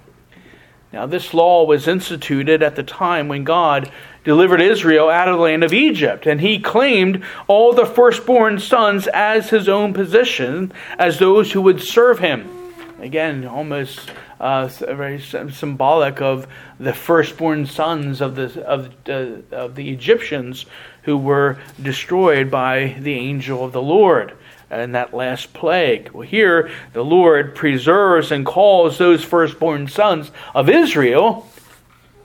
Now, 0.92 1.04
this 1.04 1.34
law 1.34 1.64
was 1.64 1.88
instituted 1.88 2.62
at 2.62 2.76
the 2.76 2.82
time 2.84 3.28
when 3.28 3.42
God 3.44 3.90
delivered 4.24 4.60
Israel 4.60 5.10
out 5.10 5.28
of 5.28 5.36
the 5.36 5.42
land 5.42 5.64
of 5.64 5.74
Egypt, 5.74 6.26
and 6.26 6.40
he 6.40 6.60
claimed 6.60 7.24
all 7.48 7.72
the 7.72 7.84
firstborn 7.84 8.60
sons 8.60 9.08
as 9.08 9.50
his 9.50 9.68
own 9.68 9.92
possession, 9.92 10.72
as 10.96 11.18
those 11.18 11.52
who 11.52 11.60
would 11.60 11.82
serve 11.82 12.20
him. 12.20 12.55
Again, 12.98 13.46
almost 13.46 14.10
uh, 14.40 14.68
very 14.68 15.20
symbolic 15.20 16.22
of 16.22 16.46
the 16.80 16.94
firstborn 16.94 17.66
sons 17.66 18.22
of 18.22 18.36
the 18.36 18.66
of, 18.66 18.90
uh, 19.08 19.54
of 19.54 19.74
the 19.74 19.90
Egyptians 19.90 20.64
who 21.02 21.18
were 21.18 21.58
destroyed 21.80 22.50
by 22.50 22.96
the 22.98 23.12
angel 23.12 23.64
of 23.64 23.72
the 23.72 23.82
Lord 23.82 24.32
in 24.70 24.92
that 24.92 25.12
last 25.12 25.52
plague. 25.52 26.10
Well, 26.10 26.26
here 26.26 26.70
the 26.94 27.04
Lord 27.04 27.54
preserves 27.54 28.32
and 28.32 28.46
calls 28.46 28.96
those 28.96 29.22
firstborn 29.22 29.88
sons 29.88 30.30
of 30.54 30.70
Israel 30.70 31.48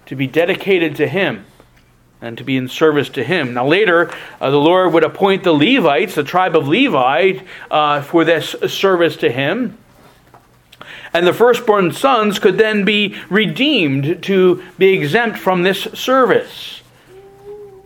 to 0.05 0.15
be 0.15 0.25
dedicated 0.25 0.95
to 0.95 1.07
Him 1.07 1.45
and 2.21 2.37
to 2.37 2.43
be 2.45 2.55
in 2.55 2.67
service 2.67 3.09
to 3.09 3.23
him. 3.23 3.55
Now, 3.55 3.65
later, 3.65 4.11
uh, 4.39 4.51
the 4.51 4.57
Lord 4.57 4.93
would 4.93 5.03
appoint 5.03 5.43
the 5.43 5.53
Levites, 5.53 6.13
the 6.13 6.23
tribe 6.23 6.55
of 6.55 6.67
Levi, 6.67 7.39
uh, 7.71 8.03
for 8.03 8.23
this 8.23 8.55
service 8.67 9.17
to 9.17 9.31
him 9.31 9.75
and 11.13 11.27
the 11.27 11.33
firstborn 11.33 11.91
sons 11.91 12.39
could 12.39 12.57
then 12.57 12.85
be 12.85 13.15
redeemed 13.29 14.23
to 14.23 14.63
be 14.77 14.93
exempt 14.93 15.37
from 15.37 15.63
this 15.63 15.83
service. 15.93 16.81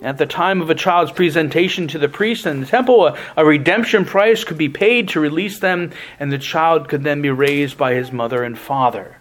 At 0.01 0.20
the 0.20 0.27
time 0.27 0.62
of 0.62 0.70
a 0.70 0.75
child's 0.75 1.12
presentation 1.12 1.88
to 1.88 1.98
the 1.98 2.10
priest 2.10 2.46
in 2.46 2.60
the 2.60 2.67
temple, 2.67 3.08
a, 3.08 3.17
a, 3.38 3.44
redemption 3.46 4.05
price 4.05 4.44
could 4.44 4.58
be 4.58 4.70
paid 4.70 5.10
to 5.10 5.20
release 5.20 5.60
them, 5.60 5.91
and 6.20 6.32
the 6.32 6.38
child 6.38 6.89
could 6.89 7.03
then 7.03 7.22
be 7.24 7.32
raised 7.32 7.77
by 7.77 7.96
his 7.96 8.12
mother 8.12 8.44
and 8.44 8.58
father. 8.58 9.17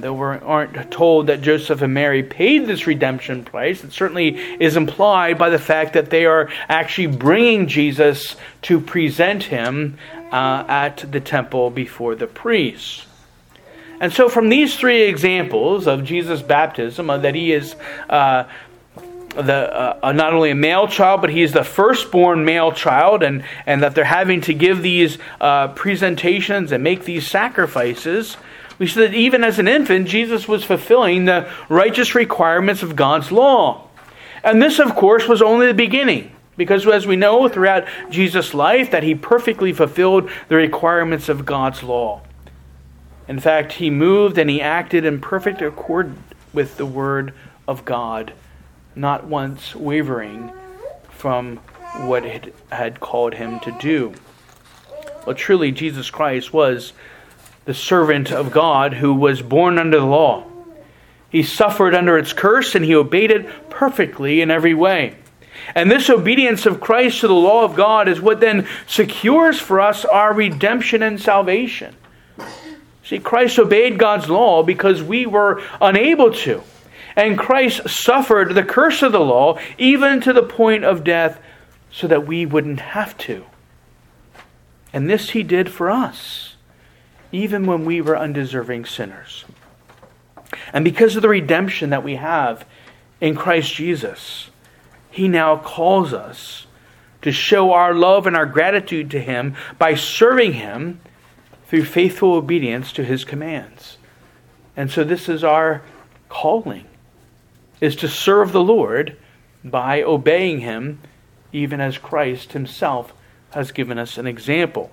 Though 0.00 0.14
we 0.14 0.38
aren't 0.38 0.90
told 0.90 1.26
that 1.26 1.42
Joseph 1.42 1.82
and 1.82 1.92
Mary 1.92 2.22
paid 2.22 2.66
this 2.66 2.86
redemption 2.86 3.44
price, 3.44 3.84
it 3.84 3.92
certainly 3.92 4.36
is 4.60 4.76
implied 4.76 5.38
by 5.38 5.50
the 5.50 5.58
fact 5.58 5.92
that 5.92 6.10
they 6.10 6.24
are 6.24 6.48
actually 6.68 7.08
bringing 7.08 7.66
Jesus 7.66 8.36
to 8.62 8.80
present 8.80 9.44
him 9.44 9.98
uh, 10.32 10.64
at 10.66 11.04
the 11.10 11.20
temple 11.20 11.70
before 11.70 12.14
the 12.14 12.26
priests. 12.26 13.06
And 14.00 14.12
so, 14.12 14.28
from 14.28 14.48
these 14.48 14.76
three 14.76 15.02
examples 15.02 15.86
of 15.86 16.04
Jesus' 16.04 16.42
baptism, 16.42 17.08
uh, 17.08 17.18
that 17.18 17.36
he 17.36 17.52
is 17.52 17.76
uh, 18.10 18.44
the 19.34 19.72
uh, 19.72 19.98
uh, 20.02 20.12
not 20.12 20.32
only 20.32 20.50
a 20.50 20.54
male 20.54 20.88
child, 20.88 21.20
but 21.20 21.30
he 21.30 21.42
is 21.42 21.52
the 21.52 21.64
firstborn 21.64 22.44
male 22.44 22.72
child, 22.72 23.22
and, 23.22 23.44
and 23.66 23.82
that 23.82 23.94
they're 23.94 24.04
having 24.04 24.40
to 24.42 24.54
give 24.54 24.82
these 24.82 25.18
uh, 25.40 25.68
presentations 25.68 26.72
and 26.72 26.82
make 26.82 27.04
these 27.04 27.26
sacrifices, 27.26 28.36
we 28.82 28.88
see 28.88 28.98
that 28.98 29.14
even 29.14 29.44
as 29.44 29.60
an 29.60 29.68
infant, 29.68 30.08
Jesus 30.08 30.48
was 30.48 30.64
fulfilling 30.64 31.24
the 31.24 31.48
righteous 31.68 32.16
requirements 32.16 32.82
of 32.82 32.96
God's 32.96 33.30
law. 33.30 33.86
And 34.42 34.60
this, 34.60 34.80
of 34.80 34.96
course, 34.96 35.28
was 35.28 35.40
only 35.40 35.68
the 35.68 35.72
beginning. 35.72 36.32
Because 36.56 36.84
as 36.88 37.06
we 37.06 37.14
know 37.14 37.48
throughout 37.48 37.86
Jesus' 38.10 38.54
life, 38.54 38.90
that 38.90 39.04
he 39.04 39.14
perfectly 39.14 39.72
fulfilled 39.72 40.28
the 40.48 40.56
requirements 40.56 41.28
of 41.28 41.46
God's 41.46 41.84
law. 41.84 42.22
In 43.28 43.38
fact, 43.38 43.74
he 43.74 43.88
moved 43.88 44.36
and 44.36 44.50
he 44.50 44.60
acted 44.60 45.04
in 45.04 45.20
perfect 45.20 45.62
accord 45.62 46.16
with 46.52 46.76
the 46.76 46.84
Word 46.84 47.34
of 47.68 47.84
God, 47.84 48.32
not 48.96 49.22
once 49.28 49.76
wavering 49.76 50.50
from 51.08 51.58
what 51.98 52.24
it 52.24 52.52
had 52.72 52.98
called 52.98 53.34
him 53.34 53.60
to 53.60 53.70
do. 53.80 54.12
Well, 55.24 55.36
truly, 55.36 55.70
Jesus 55.70 56.10
Christ 56.10 56.52
was 56.52 56.92
the 57.64 57.74
servant 57.74 58.32
of 58.32 58.50
God 58.50 58.94
who 58.94 59.14
was 59.14 59.42
born 59.42 59.78
under 59.78 59.98
the 59.98 60.06
law. 60.06 60.44
He 61.30 61.42
suffered 61.42 61.94
under 61.94 62.18
its 62.18 62.32
curse 62.32 62.74
and 62.74 62.84
he 62.84 62.94
obeyed 62.94 63.30
it 63.30 63.70
perfectly 63.70 64.40
in 64.40 64.50
every 64.50 64.74
way. 64.74 65.16
And 65.74 65.90
this 65.90 66.10
obedience 66.10 66.66
of 66.66 66.80
Christ 66.80 67.20
to 67.20 67.28
the 67.28 67.34
law 67.34 67.64
of 67.64 67.76
God 67.76 68.08
is 68.08 68.20
what 68.20 68.40
then 68.40 68.66
secures 68.86 69.58
for 69.58 69.80
us 69.80 70.04
our 70.04 70.34
redemption 70.34 71.02
and 71.02 71.20
salvation. 71.20 71.94
See, 73.04 73.18
Christ 73.18 73.58
obeyed 73.58 73.98
God's 73.98 74.28
law 74.28 74.62
because 74.62 75.02
we 75.02 75.26
were 75.26 75.62
unable 75.80 76.32
to. 76.32 76.62
And 77.16 77.38
Christ 77.38 77.88
suffered 77.88 78.54
the 78.54 78.62
curse 78.62 79.02
of 79.02 79.12
the 79.12 79.20
law 79.20 79.58
even 79.78 80.20
to 80.22 80.32
the 80.32 80.42
point 80.42 80.84
of 80.84 81.04
death 81.04 81.40
so 81.90 82.06
that 82.06 82.26
we 82.26 82.46
wouldn't 82.46 82.80
have 82.80 83.16
to. 83.18 83.44
And 84.92 85.08
this 85.08 85.30
he 85.30 85.42
did 85.42 85.70
for 85.70 85.90
us, 85.90 86.51
even 87.32 87.66
when 87.66 87.84
we 87.84 88.00
were 88.00 88.16
undeserving 88.16 88.84
sinners. 88.84 89.44
And 90.72 90.84
because 90.84 91.16
of 91.16 91.22
the 91.22 91.28
redemption 91.28 91.90
that 91.90 92.04
we 92.04 92.16
have 92.16 92.64
in 93.20 93.34
Christ 93.34 93.74
Jesus, 93.74 94.50
he 95.10 95.28
now 95.28 95.56
calls 95.56 96.12
us 96.12 96.66
to 97.22 97.32
show 97.32 97.72
our 97.72 97.94
love 97.94 98.26
and 98.26 98.36
our 98.36 98.46
gratitude 98.46 99.10
to 99.12 99.20
him 99.20 99.54
by 99.78 99.94
serving 99.94 100.54
him 100.54 101.00
through 101.66 101.84
faithful 101.84 102.34
obedience 102.34 102.92
to 102.92 103.04
his 103.04 103.24
commands. 103.24 103.96
And 104.76 104.90
so 104.90 105.04
this 105.04 105.28
is 105.28 105.42
our 105.44 105.82
calling 106.28 106.86
is 107.80 107.96
to 107.96 108.08
serve 108.08 108.52
the 108.52 108.62
Lord 108.62 109.16
by 109.64 110.02
obeying 110.02 110.60
him 110.60 111.00
even 111.52 111.80
as 111.80 111.98
Christ 111.98 112.52
himself 112.52 113.12
has 113.50 113.72
given 113.72 113.98
us 113.98 114.18
an 114.18 114.26
example. 114.26 114.90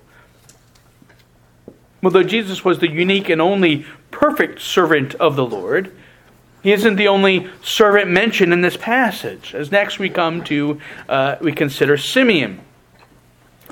Although 2.03 2.23
Jesus 2.23 2.63
was 2.63 2.79
the 2.79 2.89
unique 2.89 3.29
and 3.29 3.41
only 3.41 3.85
perfect 4.11 4.61
servant 4.61 5.15
of 5.15 5.35
the 5.35 5.45
Lord, 5.45 5.91
he 6.63 6.71
isn't 6.71 6.95
the 6.95 7.07
only 7.07 7.49
servant 7.61 8.09
mentioned 8.09 8.51
in 8.51 8.61
this 8.61 8.77
passage. 8.77 9.55
As 9.55 9.71
next 9.71 9.99
we 9.99 10.09
come 10.09 10.43
to, 10.45 10.79
uh, 11.07 11.35
we 11.41 11.51
consider 11.51 11.97
Simeon. 11.97 12.61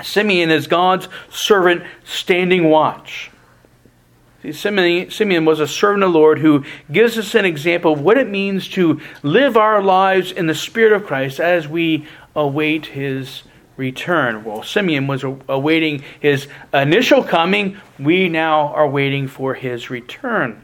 Simeon 0.03 0.51
is 0.51 0.67
God's 0.67 1.07
servant 1.29 1.84
standing 2.05 2.69
watch. 2.69 3.31
See, 4.43 4.51
Simeon, 4.51 5.10
Simeon 5.10 5.46
was 5.46 5.60
a 5.60 5.67
servant 5.67 6.03
of 6.03 6.13
the 6.13 6.19
Lord 6.19 6.39
who 6.39 6.63
gives 6.91 7.17
us 7.17 7.34
an 7.34 7.46
example 7.46 7.93
of 7.93 8.01
what 8.01 8.17
it 8.17 8.29
means 8.29 8.67
to 8.69 9.01
live 9.24 9.57
our 9.57 9.81
lives 9.81 10.31
in 10.31 10.48
the 10.48 10.55
Spirit 10.55 10.93
of 10.93 11.05
Christ 11.05 11.39
as 11.39 11.67
we 11.67 12.05
await 12.36 12.88
his 12.88 13.43
return. 13.77 14.43
Well, 14.43 14.63
Simeon 14.63 15.07
was 15.07 15.24
awaiting 15.24 16.03
his 16.19 16.48
initial 16.74 17.24
coming. 17.24 17.77
We 17.98 18.27
now 18.27 18.74
are 18.74 18.88
waiting 18.88 19.27
for 19.27 19.53
his 19.53 19.89
return. 19.89 20.63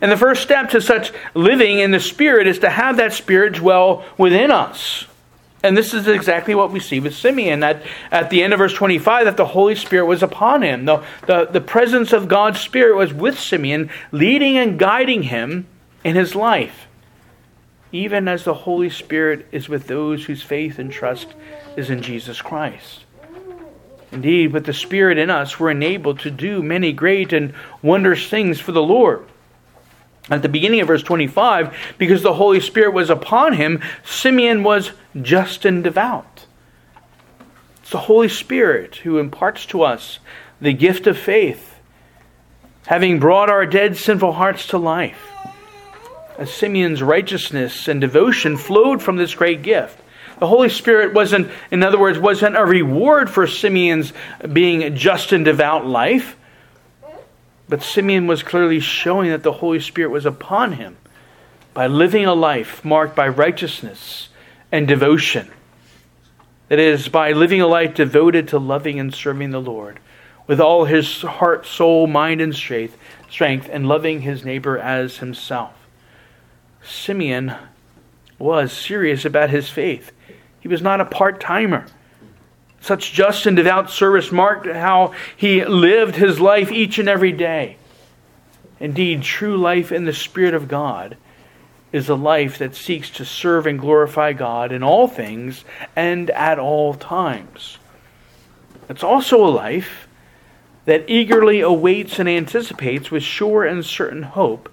And 0.00 0.12
the 0.12 0.16
first 0.16 0.42
step 0.42 0.70
to 0.70 0.80
such 0.80 1.12
living 1.34 1.78
in 1.78 1.90
the 1.90 2.00
Spirit 2.00 2.46
is 2.46 2.58
to 2.60 2.70
have 2.70 2.98
that 2.98 3.12
Spirit 3.12 3.54
dwell 3.54 4.04
within 4.18 4.50
us. 4.50 5.06
And 5.62 5.76
this 5.76 5.94
is 5.94 6.06
exactly 6.06 6.54
what 6.54 6.70
we 6.70 6.80
see 6.80 7.00
with 7.00 7.14
Simeon 7.14 7.62
at, 7.64 7.82
at 8.12 8.30
the 8.30 8.42
end 8.42 8.52
of 8.52 8.58
verse 8.58 8.74
25 8.74 9.24
that 9.24 9.36
the 9.36 9.46
Holy 9.46 9.74
Spirit 9.74 10.06
was 10.06 10.22
upon 10.22 10.62
him. 10.62 10.84
The, 10.84 11.02
the, 11.26 11.46
the 11.46 11.60
presence 11.60 12.12
of 12.12 12.28
God's 12.28 12.60
Spirit 12.60 12.96
was 12.96 13.12
with 13.12 13.38
Simeon, 13.38 13.90
leading 14.12 14.56
and 14.58 14.78
guiding 14.78 15.24
him 15.24 15.66
in 16.04 16.14
his 16.14 16.36
life, 16.36 16.85
even 17.92 18.28
as 18.28 18.44
the 18.44 18.54
Holy 18.54 18.90
Spirit 18.90 19.46
is 19.52 19.68
with 19.68 19.86
those 19.86 20.24
whose 20.24 20.42
faith 20.42 20.78
and 20.78 20.90
trust 20.90 21.28
is 21.76 21.90
in 21.90 22.02
Jesus 22.02 22.42
Christ. 22.42 23.04
Indeed, 24.12 24.52
with 24.52 24.66
the 24.66 24.72
Spirit 24.72 25.18
in 25.18 25.30
us, 25.30 25.58
we're 25.58 25.70
enabled 25.70 26.20
to 26.20 26.30
do 26.30 26.62
many 26.62 26.92
great 26.92 27.32
and 27.32 27.52
wondrous 27.82 28.28
things 28.28 28.60
for 28.60 28.72
the 28.72 28.82
Lord. 28.82 29.26
At 30.30 30.42
the 30.42 30.48
beginning 30.48 30.80
of 30.80 30.88
verse 30.88 31.02
25, 31.02 31.76
because 31.98 32.22
the 32.22 32.34
Holy 32.34 32.60
Spirit 32.60 32.92
was 32.92 33.10
upon 33.10 33.52
him, 33.52 33.80
Simeon 34.04 34.62
was 34.62 34.92
just 35.20 35.64
and 35.64 35.84
devout. 35.84 36.46
It's 37.82 37.90
the 37.90 37.98
Holy 37.98 38.28
Spirit 38.28 38.96
who 38.96 39.18
imparts 39.18 39.66
to 39.66 39.82
us 39.82 40.18
the 40.60 40.72
gift 40.72 41.06
of 41.06 41.16
faith, 41.16 41.78
having 42.86 43.20
brought 43.20 43.50
our 43.50 43.66
dead 43.66 43.96
sinful 43.96 44.32
hearts 44.32 44.66
to 44.68 44.78
life. 44.78 45.35
Simeon's 46.44 47.02
righteousness 47.02 47.88
and 47.88 48.00
devotion 48.00 48.56
flowed 48.56 49.02
from 49.02 49.16
this 49.16 49.34
great 49.34 49.62
gift. 49.62 49.98
The 50.38 50.46
Holy 50.46 50.68
Spirit 50.68 51.14
wasn't, 51.14 51.50
in 51.70 51.82
other 51.82 51.98
words, 51.98 52.18
wasn't 52.18 52.56
a 52.56 52.64
reward 52.64 53.30
for 53.30 53.46
Simeon's 53.46 54.12
being 54.52 54.94
just 54.96 55.32
and 55.32 55.44
devout 55.44 55.86
life 55.86 56.36
but 57.68 57.82
Simeon 57.82 58.26
was 58.26 58.42
clearly 58.42 58.80
showing 58.80 59.30
that 59.30 59.42
the 59.42 59.52
Holy 59.52 59.80
Spirit 59.80 60.10
was 60.10 60.26
upon 60.26 60.72
him 60.72 60.96
by 61.74 61.86
living 61.86 62.24
a 62.24 62.34
life 62.34 62.84
marked 62.84 63.16
by 63.16 63.28
righteousness 63.28 64.28
and 64.70 64.86
devotion. 64.86 65.50
That 66.68 66.78
is, 66.78 67.08
by 67.08 67.32
living 67.32 67.60
a 67.60 67.66
life 67.66 67.94
devoted 67.94 68.48
to 68.48 68.58
loving 68.58 68.98
and 68.98 69.14
serving 69.14 69.50
the 69.50 69.60
Lord 69.60 69.98
with 70.46 70.60
all 70.60 70.84
his 70.84 71.22
heart, 71.22 71.66
soul, 71.66 72.06
mind, 72.06 72.40
and 72.40 72.54
strength, 72.54 72.96
strength 73.28 73.68
and 73.70 73.88
loving 73.88 74.22
his 74.22 74.44
neighbor 74.44 74.78
as 74.78 75.18
himself. 75.18 75.75
Simeon 76.86 77.54
was 78.38 78.72
serious 78.72 79.24
about 79.24 79.50
his 79.50 79.68
faith. 79.68 80.12
He 80.60 80.68
was 80.68 80.82
not 80.82 81.00
a 81.00 81.04
part 81.04 81.40
timer. 81.40 81.86
Such 82.80 83.12
just 83.12 83.46
and 83.46 83.56
devout 83.56 83.90
service 83.90 84.30
marked 84.30 84.66
how 84.66 85.12
he 85.36 85.64
lived 85.64 86.16
his 86.16 86.40
life 86.40 86.70
each 86.70 86.98
and 86.98 87.08
every 87.08 87.32
day. 87.32 87.76
Indeed, 88.78 89.22
true 89.22 89.56
life 89.56 89.90
in 89.90 90.04
the 90.04 90.12
Spirit 90.12 90.54
of 90.54 90.68
God 90.68 91.16
is 91.92 92.08
a 92.08 92.14
life 92.14 92.58
that 92.58 92.74
seeks 92.74 93.08
to 93.10 93.24
serve 93.24 93.66
and 93.66 93.78
glorify 93.78 94.32
God 94.32 94.70
in 94.70 94.82
all 94.82 95.08
things 95.08 95.64
and 95.94 96.30
at 96.30 96.58
all 96.58 96.94
times. 96.94 97.78
It's 98.88 99.02
also 99.02 99.44
a 99.44 99.48
life 99.48 100.06
that 100.84 101.08
eagerly 101.08 101.60
awaits 101.60 102.18
and 102.18 102.28
anticipates 102.28 103.10
with 103.10 103.22
sure 103.22 103.64
and 103.64 103.84
certain 103.84 104.22
hope 104.22 104.68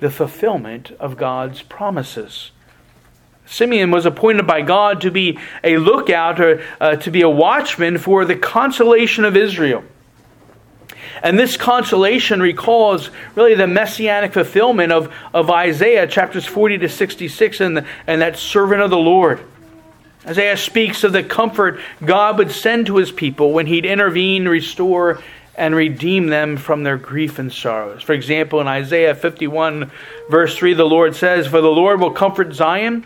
the 0.00 0.10
fulfillment 0.10 0.90
of 0.98 1.16
God's 1.16 1.62
promises. 1.62 2.50
Simeon 3.46 3.90
was 3.90 4.04
appointed 4.04 4.46
by 4.46 4.60
God 4.62 5.00
to 5.00 5.10
be 5.10 5.38
a 5.64 5.78
lookout 5.78 6.38
or 6.40 6.62
uh, 6.80 6.96
to 6.96 7.10
be 7.10 7.22
a 7.22 7.28
watchman 7.28 7.96
for 7.98 8.24
the 8.24 8.36
consolation 8.36 9.24
of 9.24 9.36
Israel. 9.36 9.84
And 11.22 11.38
this 11.38 11.56
consolation 11.56 12.40
recalls 12.40 13.10
really 13.34 13.54
the 13.54 13.66
messianic 13.66 14.34
fulfillment 14.34 14.92
of, 14.92 15.12
of 15.34 15.50
Isaiah 15.50 16.06
chapters 16.06 16.44
40 16.44 16.78
to 16.78 16.88
66 16.88 17.60
and, 17.60 17.78
the, 17.78 17.86
and 18.06 18.20
that 18.20 18.36
servant 18.36 18.82
of 18.82 18.90
the 18.90 18.98
Lord. 18.98 19.40
Isaiah 20.26 20.56
speaks 20.56 21.04
of 21.04 21.12
the 21.12 21.22
comfort 21.24 21.80
God 22.04 22.38
would 22.38 22.50
send 22.50 22.86
to 22.86 22.96
his 22.96 23.10
people 23.10 23.52
when 23.52 23.66
he'd 23.66 23.86
intervene, 23.86 24.46
restore, 24.46 25.22
and 25.58 25.74
redeem 25.74 26.28
them 26.28 26.56
from 26.56 26.84
their 26.84 26.96
grief 26.96 27.38
and 27.38 27.52
sorrows. 27.52 28.02
For 28.02 28.12
example, 28.12 28.60
in 28.60 28.68
Isaiah 28.68 29.14
51, 29.14 29.90
verse 30.30 30.56
3, 30.56 30.72
the 30.74 30.84
Lord 30.84 31.14
says, 31.14 31.46
For 31.46 31.60
the 31.60 31.68
Lord 31.68 32.00
will 32.00 32.12
comfort 32.12 32.54
Zion 32.54 33.04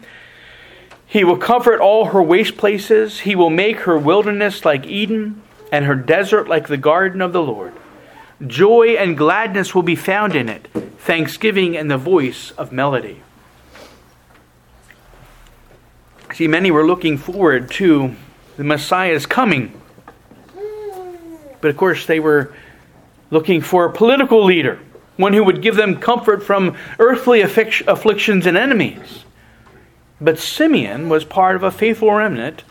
he 1.12 1.24
will 1.24 1.36
comfort 1.36 1.78
all 1.78 2.06
her 2.06 2.22
waste 2.22 2.56
places. 2.56 3.20
He 3.20 3.36
will 3.36 3.50
make 3.50 3.80
her 3.80 3.98
wilderness 3.98 4.64
like 4.64 4.86
Eden 4.86 5.42
and 5.70 5.84
her 5.84 5.94
desert 5.94 6.48
like 6.48 6.68
the 6.68 6.78
garden 6.78 7.20
of 7.20 7.34
the 7.34 7.42
Lord. 7.42 7.74
Joy 8.46 8.96
and 8.96 9.14
gladness 9.14 9.74
will 9.74 9.82
be 9.82 9.94
found 9.94 10.34
in 10.34 10.48
it, 10.48 10.68
thanksgiving 10.96 11.76
and 11.76 11.90
the 11.90 11.98
voice 11.98 12.52
of 12.52 12.72
melody. 12.72 13.22
See, 16.32 16.48
many 16.48 16.70
were 16.70 16.86
looking 16.86 17.18
forward 17.18 17.70
to 17.72 18.16
the 18.56 18.64
Messiah's 18.64 19.26
coming. 19.26 19.81
But 21.62 21.70
of 21.70 21.78
course, 21.78 22.04
they 22.04 22.20
were 22.20 22.52
looking 23.30 23.62
for 23.62 23.86
a 23.86 23.92
political 23.92 24.44
leader, 24.44 24.78
one 25.16 25.32
who 25.32 25.44
would 25.44 25.62
give 25.62 25.76
them 25.76 25.98
comfort 25.98 26.42
from 26.42 26.76
earthly 26.98 27.40
afflictions 27.40 28.44
and 28.44 28.58
enemies. 28.58 29.24
But 30.20 30.38
Simeon 30.38 31.08
was 31.08 31.24
part 31.24 31.56
of 31.56 31.62
a 31.62 31.70
faithful 31.70 32.12
remnant 32.12 32.64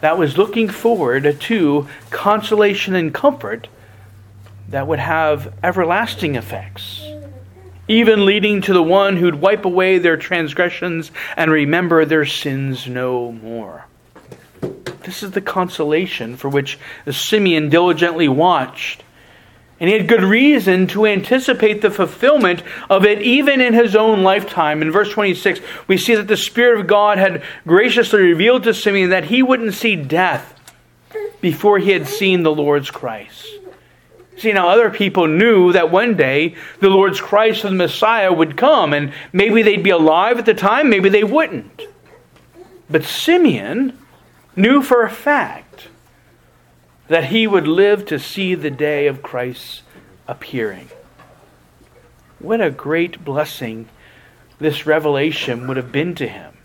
that 0.00 0.16
was 0.16 0.38
looking 0.38 0.68
forward 0.68 1.40
to 1.40 1.88
consolation 2.10 2.94
and 2.94 3.12
comfort 3.12 3.66
that 4.68 4.86
would 4.86 5.00
have 5.00 5.52
everlasting 5.64 6.36
effects, 6.36 7.02
even 7.88 8.24
leading 8.24 8.60
to 8.62 8.72
the 8.72 8.82
one 8.82 9.16
who'd 9.16 9.34
wipe 9.34 9.64
away 9.64 9.98
their 9.98 10.16
transgressions 10.16 11.10
and 11.36 11.50
remember 11.50 12.04
their 12.04 12.26
sins 12.26 12.86
no 12.86 13.32
more. 13.32 13.87
This 14.60 15.22
is 15.22 15.30
the 15.30 15.40
consolation 15.40 16.36
for 16.36 16.48
which 16.48 16.78
Simeon 17.10 17.68
diligently 17.68 18.28
watched. 18.28 19.04
And 19.80 19.88
he 19.88 19.96
had 19.96 20.08
good 20.08 20.24
reason 20.24 20.88
to 20.88 21.06
anticipate 21.06 21.82
the 21.82 21.90
fulfillment 21.90 22.62
of 22.90 23.04
it 23.04 23.22
even 23.22 23.60
in 23.60 23.74
his 23.74 23.94
own 23.94 24.22
lifetime. 24.22 24.82
In 24.82 24.90
verse 24.90 25.10
26, 25.12 25.60
we 25.86 25.96
see 25.96 26.16
that 26.16 26.26
the 26.26 26.36
Spirit 26.36 26.80
of 26.80 26.86
God 26.86 27.18
had 27.18 27.42
graciously 27.66 28.20
revealed 28.22 28.64
to 28.64 28.74
Simeon 28.74 29.10
that 29.10 29.24
he 29.24 29.42
wouldn't 29.42 29.74
see 29.74 29.94
death 29.94 30.54
before 31.40 31.78
he 31.78 31.92
had 31.92 32.08
seen 32.08 32.42
the 32.42 32.54
Lord's 32.54 32.90
Christ. 32.90 33.46
See, 34.36 34.52
now 34.52 34.68
other 34.68 34.90
people 34.90 35.26
knew 35.26 35.72
that 35.72 35.90
one 35.90 36.16
day 36.16 36.54
the 36.80 36.88
Lord's 36.88 37.20
Christ 37.20 37.62
the 37.62 37.70
Messiah 37.70 38.32
would 38.32 38.56
come, 38.56 38.92
and 38.92 39.12
maybe 39.32 39.62
they'd 39.62 39.82
be 39.82 39.90
alive 39.90 40.38
at 40.38 40.46
the 40.46 40.54
time, 40.54 40.90
maybe 40.90 41.08
they 41.08 41.24
wouldn't. 41.24 41.82
But 42.88 43.04
Simeon 43.04 43.97
knew 44.58 44.82
for 44.82 45.02
a 45.02 45.10
fact 45.10 45.88
that 47.08 47.26
he 47.26 47.46
would 47.46 47.66
live 47.66 48.04
to 48.06 48.18
see 48.18 48.54
the 48.54 48.70
day 48.70 49.06
of 49.06 49.22
Christ's 49.22 49.82
appearing. 50.26 50.88
What 52.38 52.60
a 52.60 52.70
great 52.70 53.24
blessing 53.24 53.88
this 54.58 54.86
revelation 54.86 55.66
would 55.66 55.76
have 55.76 55.92
been 55.92 56.14
to 56.16 56.28
him 56.28 56.58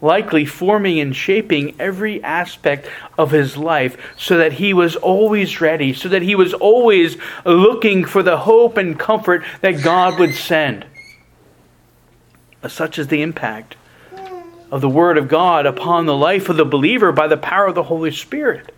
likely 0.00 0.44
forming 0.44 1.00
and 1.00 1.14
shaping 1.14 1.74
every 1.80 2.22
aspect 2.22 2.88
of 3.16 3.30
his 3.30 3.56
life 3.56 3.96
so 4.16 4.36
that 4.38 4.52
he 4.52 4.72
was 4.72 4.96
always 4.96 5.60
ready, 5.60 5.92
so 5.92 6.08
that 6.08 6.22
he 6.22 6.34
was 6.34 6.54
always 6.54 7.16
looking 7.44 8.04
for 8.04 8.22
the 8.22 8.36
hope 8.38 8.76
and 8.76 8.98
comfort 8.98 9.44
that 9.60 9.82
God 9.82 10.18
would 10.18 10.34
send. 10.34 10.86
But 12.60 12.70
such 12.70 12.98
is 12.98 13.08
the 13.08 13.22
impact 13.22 13.76
of 14.70 14.80
the 14.80 14.88
Word 14.88 15.18
of 15.18 15.28
God 15.28 15.66
upon 15.66 16.06
the 16.06 16.16
life 16.16 16.48
of 16.48 16.56
the 16.56 16.64
believer 16.64 17.12
by 17.12 17.26
the 17.26 17.36
power 17.36 17.66
of 17.66 17.74
the 17.74 17.82
Holy 17.82 18.10
Spirit. 18.10 18.74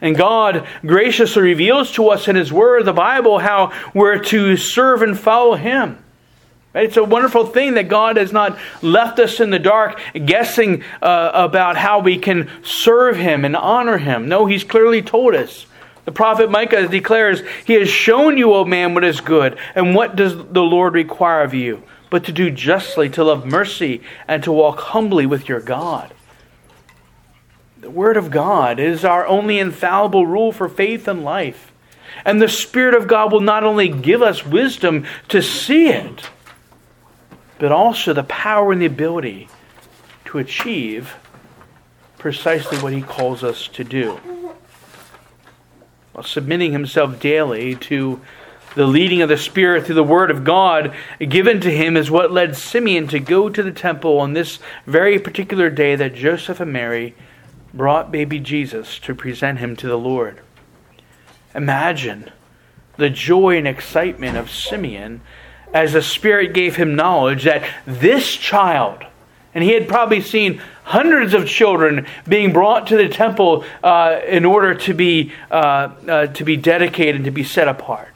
And 0.00 0.16
God 0.16 0.66
graciously 0.84 1.42
reveals 1.42 1.92
to 1.92 2.08
us 2.08 2.26
in 2.28 2.36
His 2.36 2.52
Word, 2.52 2.84
the 2.84 2.92
Bible, 2.92 3.38
how 3.38 3.72
we're 3.94 4.18
to 4.24 4.56
serve 4.56 5.02
and 5.02 5.18
follow 5.18 5.54
Him. 5.54 6.02
It's 6.74 6.96
a 6.96 7.04
wonderful 7.04 7.46
thing 7.46 7.74
that 7.74 7.88
God 7.88 8.16
has 8.16 8.32
not 8.32 8.58
left 8.80 9.18
us 9.18 9.40
in 9.40 9.50
the 9.50 9.58
dark 9.58 10.00
guessing 10.24 10.84
uh, 11.02 11.32
about 11.34 11.76
how 11.76 11.98
we 11.98 12.16
can 12.16 12.48
serve 12.62 13.16
Him 13.16 13.44
and 13.44 13.56
honor 13.56 13.98
Him. 13.98 14.28
No, 14.28 14.46
He's 14.46 14.64
clearly 14.64 15.02
told 15.02 15.34
us. 15.34 15.66
The 16.04 16.12
prophet 16.12 16.50
Micah 16.50 16.88
declares, 16.88 17.42
He 17.66 17.74
has 17.74 17.88
shown 17.88 18.38
you, 18.38 18.54
O 18.54 18.64
man, 18.64 18.94
what 18.94 19.04
is 19.04 19.20
good, 19.20 19.58
and 19.74 19.94
what 19.94 20.16
does 20.16 20.36
the 20.36 20.62
Lord 20.62 20.94
require 20.94 21.42
of 21.42 21.54
you, 21.54 21.82
but 22.10 22.24
to 22.24 22.32
do 22.32 22.50
justly, 22.50 23.08
to 23.10 23.24
love 23.24 23.46
mercy, 23.46 24.02
and 24.28 24.42
to 24.42 24.52
walk 24.52 24.80
humbly 24.80 25.24
with 25.24 25.48
your 25.48 25.60
God. 25.60 26.12
The 27.80 27.90
Word 27.90 28.16
of 28.16 28.30
God 28.30 28.78
is 28.78 29.04
our 29.04 29.26
only 29.26 29.58
infallible 29.58 30.26
rule 30.26 30.52
for 30.52 30.68
faith 30.68 31.08
and 31.08 31.24
life. 31.24 31.72
And 32.24 32.42
the 32.42 32.48
Spirit 32.48 32.94
of 32.94 33.06
God 33.06 33.32
will 33.32 33.40
not 33.40 33.64
only 33.64 33.88
give 33.88 34.20
us 34.20 34.44
wisdom 34.44 35.06
to 35.28 35.40
see 35.40 35.88
it, 35.88 36.28
but 37.58 37.72
also 37.72 38.12
the 38.12 38.24
power 38.24 38.72
and 38.72 38.82
the 38.82 38.86
ability 38.86 39.48
to 40.26 40.38
achieve 40.38 41.14
precisely 42.18 42.78
what 42.78 42.92
he 42.92 43.00
calls 43.00 43.42
us 43.42 43.68
to 43.68 43.84
do. 43.84 44.20
While 46.12 46.24
submitting 46.24 46.72
himself 46.72 47.18
daily 47.20 47.76
to 47.76 48.20
the 48.74 48.86
leading 48.86 49.22
of 49.22 49.28
the 49.28 49.36
Spirit 49.36 49.84
through 49.84 49.96
the 49.96 50.04
Word 50.04 50.30
of 50.30 50.44
God 50.44 50.94
given 51.18 51.60
to 51.60 51.70
him 51.70 51.96
is 51.96 52.10
what 52.10 52.32
led 52.32 52.56
Simeon 52.56 53.08
to 53.08 53.18
go 53.18 53.48
to 53.48 53.62
the 53.62 53.72
temple 53.72 54.18
on 54.18 54.32
this 54.32 54.58
very 54.86 55.18
particular 55.18 55.70
day 55.70 55.96
that 55.96 56.14
Joseph 56.14 56.60
and 56.60 56.72
Mary 56.72 57.14
brought 57.74 58.12
baby 58.12 58.38
Jesus 58.38 58.98
to 59.00 59.14
present 59.14 59.58
him 59.58 59.76
to 59.76 59.86
the 59.86 59.98
Lord. 59.98 60.40
Imagine 61.54 62.30
the 62.96 63.10
joy 63.10 63.56
and 63.56 63.66
excitement 63.66 64.36
of 64.36 64.50
Simeon 64.50 65.20
as 65.72 65.92
the 65.92 66.02
Spirit 66.02 66.52
gave 66.52 66.76
him 66.76 66.94
knowledge 66.94 67.44
that 67.44 67.68
this 67.86 68.34
child, 68.34 69.04
and 69.54 69.64
he 69.64 69.72
had 69.72 69.88
probably 69.88 70.20
seen 70.20 70.60
hundreds 70.84 71.34
of 71.34 71.46
children 71.46 72.06
being 72.28 72.52
brought 72.52 72.88
to 72.88 72.96
the 72.96 73.08
temple 73.08 73.64
uh, 73.82 74.20
in 74.26 74.44
order 74.44 74.74
to 74.74 74.94
be, 74.94 75.32
uh, 75.50 75.54
uh, 75.54 76.26
to 76.28 76.44
be 76.44 76.56
dedicated 76.56 77.16
and 77.16 77.24
to 77.24 77.30
be 77.30 77.44
set 77.44 77.68
apart. 77.68 78.09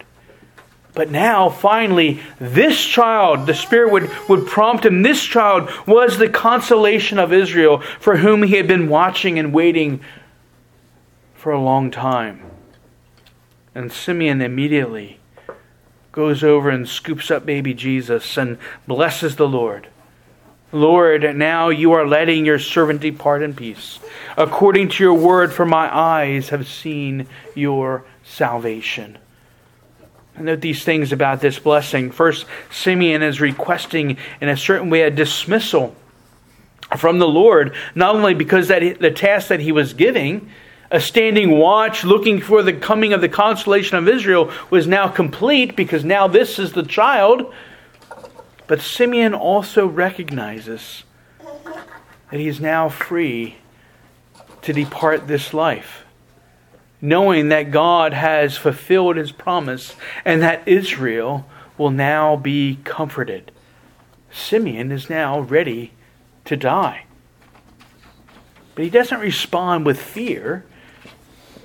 But 0.95 1.11
now, 1.11 1.49
finally, 1.49 2.21
this 2.39 2.83
child, 2.85 3.47
the 3.47 3.55
Spirit 3.55 3.91
would, 3.91 4.11
would 4.29 4.47
prompt 4.47 4.87
him, 4.87 5.03
this 5.03 5.23
child 5.25 5.69
was 5.87 6.19
the 6.19 6.29
consolation 6.29 7.19
of 7.19 7.33
Israel 7.33 7.81
for 7.99 8.19
whom 8.19 8.45
he 8.45 8.55
had 8.55 8.69
been 8.69 8.89
watching 8.89 9.39
and 9.39 9.53
waiting 9.53 10.01
for 11.35 11.51
a 11.51 11.61
long 11.61 11.91
time. 11.91 12.43
And 13.75 13.93
Simeon 13.93 14.41
immediately 14.41 15.19
goes 16.13 16.45
over 16.45 16.71
and 16.71 16.89
scoops 16.89 17.29
up 17.29 17.45
baby 17.45 17.75
Jesus 17.75 18.37
and 18.37 18.57
blesses 18.87 19.35
the 19.35 19.49
Lord. 19.49 19.89
Lord, 20.71 21.37
now 21.37 21.71
you 21.71 21.93
are 21.93 22.07
letting 22.07 22.47
your 22.47 22.61
servant 22.61 23.01
depart 23.01 23.43
in 23.43 23.55
peace, 23.55 23.99
according 24.37 24.91
to 24.91 25.03
your 25.03 25.15
word, 25.15 25.53
for 25.53 25.67
my 25.67 25.93
eyes 25.93 26.51
have 26.51 26.69
seen 26.69 27.27
your 27.55 28.05
salvation. 28.23 29.19
Note 30.39 30.61
these 30.61 30.83
things 30.83 31.13
about 31.13 31.41
this 31.41 31.59
blessing. 31.59 32.11
First, 32.11 32.47
Simeon 32.71 33.23
is 33.23 33.41
requesting, 33.41 34.17
in 34.41 34.49
a 34.49 34.57
certain 34.57 34.91
way, 34.91 35.03
a 35.03 35.11
dismissal 35.11 35.95
from 36.99 37.19
the 37.19 37.29
Lord, 37.29 37.75
not 37.95 38.17
only 38.17 38.35
because 38.35 38.69
that 38.69 38.99
the 39.01 39.11
task 39.11 39.49
that 39.49 39.61
he 39.61 39.73
was 39.73 39.95
giving, 39.95 40.51
a 40.91 41.01
standing 41.01 41.59
watch 41.59 42.05
looking 42.05 42.41
for 42.41 42.63
the 42.63 42.73
coming 42.73 43.13
of 43.13 43.21
the 43.21 43.29
consolation 43.29 43.97
of 43.97 44.09
Israel 44.09 44.53
was 44.71 44.87
now 44.87 45.09
complete 45.09 45.77
because 45.77 46.05
now 46.05 46.29
this 46.29 46.59
is 46.59 46.73
the 46.73 46.83
child. 46.83 47.53
But 48.67 48.81
Simeon 48.81 49.35
also 49.35 49.87
recognizes 49.87 51.05
that 52.31 52.41
he 52.41 52.49
is 52.49 52.61
now 52.61 52.89
free 52.89 53.57
to 54.63 54.73
depart 54.73 55.27
this 55.27 55.53
life, 55.53 56.04
knowing 57.05 57.51
that 57.51 57.71
God 57.71 58.15
has 58.15 58.57
fulfilled 58.57 59.17
his 59.17 59.31
promise 59.31 59.95
and 60.25 60.41
that 60.41 60.67
Israel 60.67 61.47
will 61.77 61.91
now 61.91 62.35
be 62.35 62.79
comforted. 62.83 63.53
Simeon 64.33 64.91
is 64.91 65.11
now 65.11 65.41
ready 65.41 65.93
to 66.47 66.57
die. 66.57 67.05
But 68.75 68.85
he 68.85 68.91
doesn't 68.91 69.21
respond 69.21 69.85
with 69.85 70.01
fear. 70.01 70.65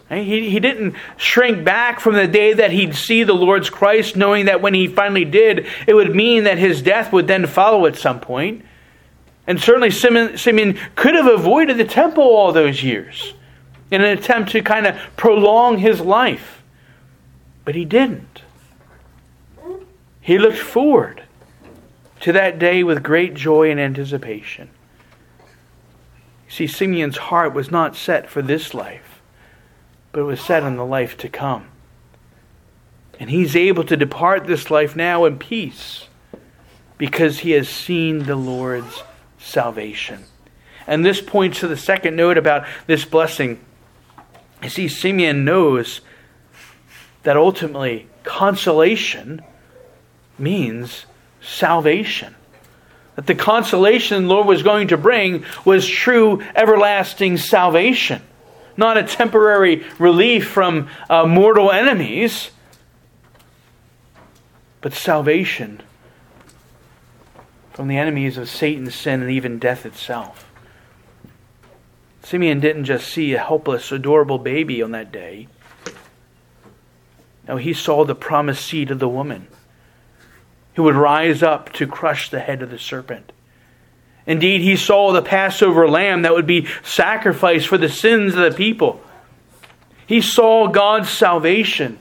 He, 0.10 0.50
he 0.50 0.60
didn't 0.60 0.96
shrink 1.16 1.64
back 1.64 2.02
from 2.02 2.16
the 2.16 2.28
day 2.28 2.52
that 2.54 2.72
he'd 2.72 2.94
see 2.94 3.24
the 3.24 3.34
Lord's 3.34 3.70
Christ, 3.70 4.18
knowing 4.18 4.46
that 4.48 4.62
when 4.62 4.74
he 4.74 4.88
finally 4.88 5.26
did, 5.26 5.66
it 5.88 5.94
would 5.94 6.14
mean 6.14 6.44
that 6.44 6.58
his 6.58 6.82
death 6.82 7.14
would 7.14 7.28
then 7.28 7.48
follow 7.48 7.86
at 7.86 7.96
some 7.96 8.20
point. 8.20 8.66
And 9.48 9.60
certainly 9.60 9.90
Simeon, 9.90 10.38
Simeon 10.38 10.78
could 10.96 11.16
have 11.16 11.28
avoided 11.28 11.78
the 11.78 11.86
temple 11.86 12.24
all 12.24 12.52
those 12.52 12.84
years 12.84 13.36
in 13.92 14.02
an 14.02 14.18
attempt 14.18 14.52
to 14.52 14.62
kind 14.62 14.88
of 14.88 14.96
prolong 15.16 15.80
his 15.80 16.02
life. 16.02 16.62
But 17.66 17.76
he 17.76 17.86
didn't. 17.86 18.44
He 20.22 20.38
looked 20.38 20.58
forward 20.58 21.24
to 22.22 22.32
that 22.34 22.60
day 22.60 22.84
with 22.84 23.04
great 23.04 23.34
joy 23.34 23.72
and 23.72 23.80
anticipation. 23.80 24.70
See, 26.48 26.68
Simeon's 26.68 27.18
heart 27.18 27.54
was 27.54 27.72
not 27.72 27.96
set 27.96 28.30
for 28.30 28.42
this 28.42 28.74
life 28.74 29.10
but 30.12 30.22
it 30.22 30.26
was 30.26 30.42
set 30.42 30.64
on 30.64 30.76
the 30.78 30.86
life 30.86 31.18
to 31.18 31.30
come. 31.30 31.66
And 33.20 33.30
he's 33.30 33.56
able 33.56 33.84
to 33.86 33.98
depart 33.98 34.48
this 34.48 34.72
life 34.72 34.96
now 34.96 35.26
in 35.26 35.38
peace 35.38 36.08
because 36.98 37.40
he 37.40 37.52
has 37.52 37.68
seen 37.70 38.24
the 38.24 38.36
Lord's 38.36 39.04
salvation. 39.38 40.24
And 40.88 41.06
this 41.06 41.22
points 41.22 41.60
to 41.60 41.68
the 41.68 41.78
second 41.78 42.16
note 42.16 42.38
about 42.38 42.66
this 42.88 43.06
blessing. 43.06 43.60
You 44.64 44.70
see, 44.70 44.88
Simeon 44.88 45.46
knows 45.46 46.02
that 47.24 47.38
ultimately 47.38 48.08
consolation 48.24 49.42
means 50.38 51.06
salvation. 51.42 52.36
That 53.16 53.28
the 53.28 53.36
consolation 53.36 54.24
the 54.24 54.30
Lord 54.30 54.48
was 54.48 54.64
going 54.64 54.90
to 54.90 54.98
bring 54.98 55.44
was 55.66 55.88
true 55.88 56.42
everlasting 56.56 57.38
salvation 57.38 58.22
not 58.80 58.98
a 58.98 59.04
temporary 59.04 59.86
relief 60.00 60.48
from 60.48 60.88
uh, 61.10 61.26
mortal 61.26 61.70
enemies, 61.70 62.50
but 64.80 64.94
salvation 64.94 65.82
from 67.74 67.90
the 67.90 67.98
enemies 67.98 68.38
of 68.38 68.50
Satan's 68.50 68.96
sin 68.96 69.22
and 69.22 69.30
even 69.30 69.60
death 69.60 69.86
itself. 69.86 70.49
Simeon 72.30 72.60
didn't 72.60 72.86
just 72.86 73.12
see 73.12 73.34
a 73.34 73.40
helpless, 73.40 73.92
adorable 73.92 74.38
baby 74.38 74.84
on 74.84 74.92
that 74.92 75.12
day. 75.12 75.48
No, 77.48 77.58
he 77.58 77.74
saw 77.74 78.06
the 78.06 78.14
promised 78.14 78.64
seed 78.64 78.92
of 78.92 79.00
the 79.00 79.10
woman 79.10 79.48
who 80.76 80.84
would 80.84 80.94
rise 80.94 81.42
up 81.42 81.74
to 81.74 81.88
crush 81.88 82.30
the 82.30 82.40
head 82.40 82.62
of 82.62 82.70
the 82.70 82.78
serpent. 82.78 83.32
Indeed, 84.28 84.62
he 84.62 84.76
saw 84.76 85.12
the 85.12 85.24
Passover 85.24 85.90
lamb 85.90 86.22
that 86.22 86.36
would 86.36 86.46
be 86.46 86.68
sacrificed 86.84 87.68
for 87.68 87.80
the 87.80 87.90
sins 87.90 88.36
of 88.36 88.42
the 88.42 88.56
people. 88.56 89.02
He 90.06 90.22
saw 90.22 90.68
God's 90.68 91.10
salvation 91.10 91.98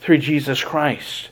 through 0.00 0.16
Jesus 0.16 0.64
Christ. 0.64 1.28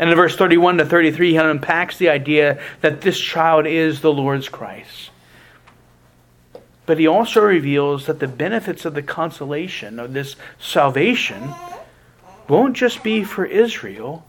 And 0.00 0.10
in 0.10 0.16
verse 0.16 0.34
31 0.34 0.78
to 0.78 0.86
33, 0.86 1.30
he 1.30 1.36
unpacks 1.36 1.98
the 1.98 2.08
idea 2.08 2.60
that 2.80 3.00
this 3.00 3.20
child 3.20 3.68
is 3.68 4.00
the 4.00 4.12
Lord's 4.12 4.48
Christ. 4.48 5.11
But 6.84 6.98
he 6.98 7.06
also 7.06 7.40
reveals 7.40 8.06
that 8.06 8.18
the 8.18 8.28
benefits 8.28 8.84
of 8.84 8.94
the 8.94 9.02
consolation 9.02 10.00
of 10.00 10.12
this 10.12 10.36
salvation 10.58 11.54
won't 12.48 12.76
just 12.76 13.02
be 13.02 13.22
for 13.22 13.44
Israel, 13.44 14.26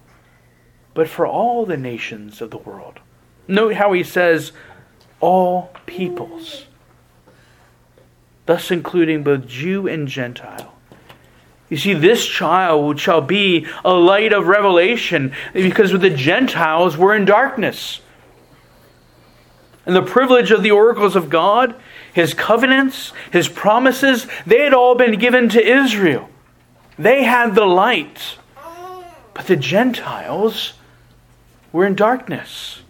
but 0.93 1.09
for 1.09 1.25
all 1.25 1.65
the 1.65 1.77
nations 1.77 2.41
of 2.41 2.51
the 2.51 2.57
world. 2.57 2.99
Note 3.47 3.75
how 3.75 3.91
he 3.93 4.03
says, 4.03 4.51
all 5.19 5.71
peoples, 5.85 6.65
thus 8.45 8.69
including 8.71 9.23
both 9.23 9.47
Jew 9.47 9.87
and 9.87 10.07
Gentile. 10.07 10.73
You 11.69 11.77
see, 11.77 11.93
this 11.93 12.25
child 12.25 12.99
shall 12.99 13.21
be 13.21 13.65
a 13.83 13.93
light 13.93 14.31
of 14.31 14.47
revelation 14.47 15.33
because 15.53 15.91
the 15.91 16.09
Gentiles 16.09 16.97
were 16.97 17.15
in 17.15 17.25
darkness. 17.25 18.01
And 19.85 19.95
the 19.95 20.03
privilege 20.03 20.51
of 20.51 20.61
the 20.61 20.71
oracles 20.71 21.15
of 21.15 21.29
God, 21.29 21.75
his 22.13 22.33
covenants, 22.33 23.11
his 23.31 23.47
promises, 23.47 24.27
they 24.45 24.63
had 24.63 24.73
all 24.73 24.95
been 24.95 25.19
given 25.19 25.49
to 25.49 25.61
Israel. 25.61 26.29
They 26.97 27.23
had 27.23 27.55
the 27.55 27.65
light. 27.65 28.37
But 29.33 29.47
the 29.47 29.55
Gentiles 29.55 30.73
were 31.71 31.85
in 31.85 31.95
darkness. 31.95 32.81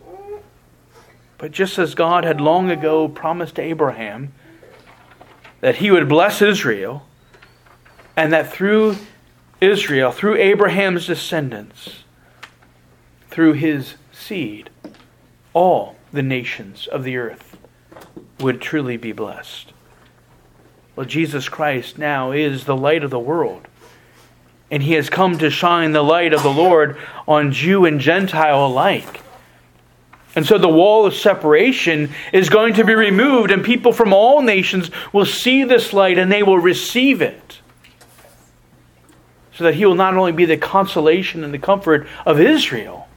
But 1.37 1.51
just 1.51 1.79
as 1.79 1.95
God 1.95 2.25
had 2.25 2.41
long 2.41 2.69
ago 2.69 3.07
promised 3.07 3.59
Abraham 3.59 4.33
that 5.61 5.77
he 5.77 5.89
would 5.89 6.09
bless 6.09 6.41
Israel, 6.41 7.05
and 8.17 8.33
that 8.33 8.51
through 8.51 8.97
Israel, 9.61 10.11
through 10.11 10.35
Abraham's 10.35 11.07
descendants, 11.07 12.03
through 13.29 13.53
his 13.53 13.95
seed, 14.11 14.69
all 15.53 15.95
the 16.11 16.21
nations 16.21 16.87
of 16.87 17.05
the 17.05 17.15
earth 17.15 17.57
would 18.39 18.61
truly 18.61 18.97
be 18.97 19.11
blessed. 19.11 19.71
Well, 20.95 21.05
Jesus 21.05 21.49
Christ 21.49 21.97
now 21.97 22.31
is 22.31 22.65
the 22.65 22.75
light 22.75 23.03
of 23.03 23.09
the 23.09 23.19
world 23.19 23.67
and 24.73 24.81
he 24.81 24.93
has 24.93 25.07
come 25.07 25.37
to 25.37 25.51
shine 25.51 25.91
the 25.91 26.01
light 26.01 26.33
of 26.33 26.41
the 26.41 26.51
Lord 26.51 26.97
on 27.27 27.51
Jew 27.51 27.85
and 27.85 27.99
Gentile 27.99 28.65
alike. 28.65 29.21
And 30.35 30.47
so 30.47 30.57
the 30.57 30.67
wall 30.67 31.05
of 31.05 31.13
separation 31.13 32.09
is 32.31 32.49
going 32.49 32.73
to 32.73 32.83
be 32.83 32.95
removed, 32.95 33.51
and 33.51 33.63
people 33.63 33.93
from 33.93 34.13
all 34.13 34.41
nations 34.41 34.89
will 35.13 35.27
see 35.27 35.63
this 35.63 35.93
light 35.93 36.17
and 36.17 36.31
they 36.31 36.41
will 36.41 36.57
receive 36.57 37.21
it. 37.21 37.59
So 39.53 39.65
that 39.65 39.75
he 39.75 39.85
will 39.85 39.93
not 39.93 40.17
only 40.17 40.31
be 40.31 40.45
the 40.45 40.57
consolation 40.57 41.43
and 41.43 41.53
the 41.53 41.59
comfort 41.59 42.07
of 42.25 42.39
Israel, 42.39 43.07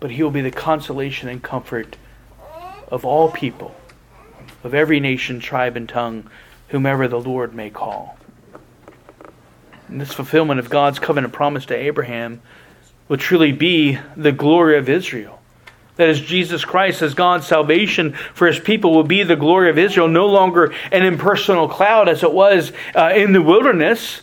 but 0.00 0.10
he 0.10 0.24
will 0.24 0.32
be 0.32 0.40
the 0.40 0.50
consolation 0.50 1.28
and 1.28 1.40
comfort 1.40 1.96
of 2.88 3.04
all 3.04 3.30
people, 3.30 3.74
of 4.64 4.74
every 4.74 5.00
nation, 5.00 5.40
tribe, 5.40 5.76
and 5.76 5.88
tongue, 5.88 6.30
whomever 6.68 7.08
the 7.08 7.20
Lord 7.20 7.54
may 7.54 7.70
call. 7.70 8.18
And 9.88 10.00
this 10.00 10.12
fulfillment 10.12 10.60
of 10.60 10.70
God's 10.70 10.98
covenant 10.98 11.32
promise 11.32 11.66
to 11.66 11.76
Abraham 11.76 12.42
will 13.08 13.16
truly 13.16 13.52
be 13.52 13.98
the 14.16 14.32
glory 14.32 14.78
of 14.78 14.88
Israel. 14.88 15.40
That 15.96 16.10
is, 16.10 16.20
Jesus 16.20 16.64
Christ, 16.64 17.00
as 17.00 17.14
God's 17.14 17.46
salvation 17.46 18.12
for 18.34 18.46
his 18.46 18.58
people, 18.58 18.92
will 18.92 19.04
be 19.04 19.22
the 19.22 19.36
glory 19.36 19.70
of 19.70 19.78
Israel, 19.78 20.08
no 20.08 20.26
longer 20.26 20.74
an 20.92 21.04
impersonal 21.04 21.68
cloud 21.68 22.08
as 22.08 22.22
it 22.22 22.32
was 22.32 22.72
uh, 22.94 23.12
in 23.14 23.32
the 23.32 23.40
wilderness. 23.40 24.20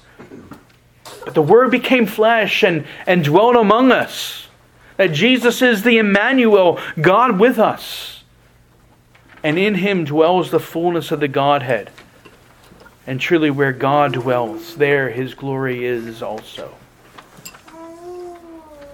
But 1.25 1.33
the 1.33 1.41
Word 1.41 1.71
became 1.71 2.05
flesh 2.05 2.63
and, 2.63 2.85
and 3.07 3.23
dwelt 3.23 3.55
among 3.55 3.91
us. 3.91 4.47
That 4.97 5.13
Jesus 5.13 5.61
is 5.63 5.81
the 5.81 5.97
Emmanuel, 5.97 6.79
God 7.01 7.39
with 7.39 7.57
us. 7.57 8.22
And 9.43 9.59
in 9.59 9.75
him 9.75 10.05
dwells 10.05 10.51
the 10.51 10.59
fullness 10.59 11.11
of 11.11 11.19
the 11.19 11.27
Godhead. 11.27 11.91
And 13.05 13.19
truly, 13.19 13.51
where 13.51 13.73
God 13.73 14.13
dwells, 14.13 14.77
there 14.77 15.09
his 15.09 15.33
glory 15.33 15.85
is 15.85 16.21
also. 16.21 16.75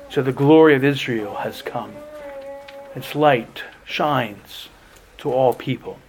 So 0.09 0.23
the 0.23 0.31
glory 0.31 0.73
of 0.73 0.83
Israel 0.83 1.35
has 1.35 1.61
come. 1.61 1.93
Its 2.95 3.13
light 3.13 3.63
shines 3.85 4.69
to 5.19 5.31
all 5.31 5.53
people. 5.53 5.99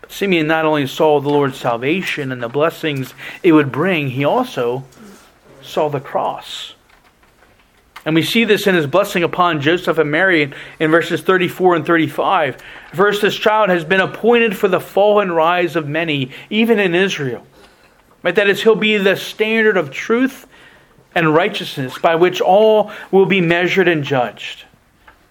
But 0.00 0.12
Simeon 0.12 0.46
not 0.46 0.64
only 0.64 0.86
saw 0.86 1.20
the 1.20 1.28
Lord's 1.28 1.58
salvation 1.58 2.30
and 2.30 2.40
the 2.40 2.48
blessings 2.48 3.14
it 3.42 3.52
would 3.52 3.72
bring, 3.72 4.10
he 4.10 4.24
also 4.24 4.84
saw 5.60 5.88
the 5.88 5.98
cross. 5.98 6.73
And 8.04 8.14
we 8.14 8.22
see 8.22 8.44
this 8.44 8.66
in 8.66 8.74
his 8.74 8.86
blessing 8.86 9.22
upon 9.22 9.60
Joseph 9.60 9.98
and 9.98 10.10
Mary 10.10 10.52
in 10.78 10.90
verses 10.90 11.22
34 11.22 11.76
and 11.76 11.86
35. 11.86 12.62
First, 12.92 13.22
this 13.22 13.34
child 13.34 13.70
has 13.70 13.84
been 13.84 14.00
appointed 14.00 14.56
for 14.56 14.68
the 14.68 14.80
fall 14.80 15.20
and 15.20 15.34
rise 15.34 15.74
of 15.74 15.88
many, 15.88 16.30
even 16.50 16.78
in 16.78 16.94
Israel. 16.94 17.46
Right? 18.22 18.34
That 18.34 18.48
is, 18.48 18.62
he'll 18.62 18.74
be 18.74 18.98
the 18.98 19.16
standard 19.16 19.76
of 19.76 19.90
truth 19.90 20.46
and 21.14 21.34
righteousness 21.34 21.98
by 21.98 22.16
which 22.16 22.40
all 22.40 22.90
will 23.10 23.26
be 23.26 23.40
measured 23.40 23.88
and 23.88 24.04
judged. 24.04 24.64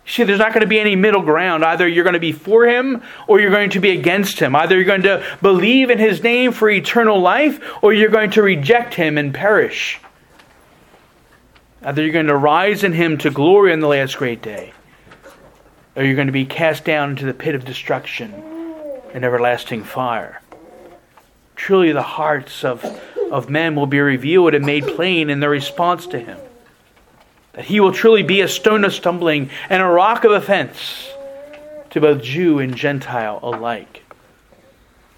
See, 0.05 0.23
there's 0.23 0.39
not 0.39 0.49
going 0.49 0.61
to 0.61 0.67
be 0.67 0.79
any 0.79 0.95
middle 0.95 1.21
ground. 1.21 1.63
Either 1.63 1.87
you're 1.87 2.03
going 2.03 2.13
to 2.13 2.19
be 2.19 2.33
for 2.33 2.65
him 2.65 3.01
or 3.27 3.39
you're 3.39 3.51
going 3.51 3.69
to 3.71 3.79
be 3.79 3.91
against 3.91 4.39
him. 4.39 4.55
Either 4.55 4.75
you're 4.75 4.83
going 4.83 5.03
to 5.03 5.25
believe 5.41 5.89
in 5.89 5.97
his 5.97 6.21
name 6.21 6.51
for 6.51 6.69
eternal 6.69 7.21
life 7.21 7.61
or 7.81 7.93
you're 7.93 8.09
going 8.09 8.31
to 8.31 8.41
reject 8.41 8.95
him 8.95 9.17
and 9.17 9.33
perish. 9.33 9.99
Uh, 11.83 11.89
Either 11.89 12.01
you're 12.01 12.11
going 12.11 12.27
to 12.27 12.35
rise 12.35 12.83
in 12.83 12.93
him 12.93 13.17
to 13.19 13.29
glory 13.29 13.73
on 13.73 13.79
the 13.79 13.87
last 13.87 14.17
great 14.17 14.41
day, 14.41 14.73
or 15.95 16.03
you're 16.03 16.15
going 16.15 16.27
to 16.27 16.33
be 16.33 16.45
cast 16.45 16.85
down 16.85 17.11
into 17.11 17.25
the 17.25 17.33
pit 17.33 17.55
of 17.55 17.65
destruction 17.65 18.33
and 19.13 19.23
everlasting 19.23 19.83
fire. 19.83 20.41
Truly, 21.55 21.91
the 21.91 22.01
hearts 22.01 22.63
of, 22.63 22.83
of 23.31 23.49
men 23.49 23.75
will 23.75 23.87
be 23.87 23.99
revealed 23.99 24.53
and 24.53 24.65
made 24.65 24.85
plain 24.85 25.29
in 25.29 25.39
their 25.39 25.49
response 25.49 26.07
to 26.07 26.19
him. 26.19 26.39
That 27.53 27.65
he 27.65 27.79
will 27.79 27.93
truly 27.93 28.23
be 28.23 28.41
a 28.41 28.47
stone 28.47 28.83
of 28.83 28.93
stumbling 28.93 29.51
and 29.69 29.81
a 29.81 29.85
rock 29.85 30.23
of 30.23 30.31
offense 30.31 31.09
to 31.91 32.01
both 32.01 32.23
Jew 32.23 32.59
and 32.59 32.75
Gentile 32.75 33.39
alike. 33.43 34.02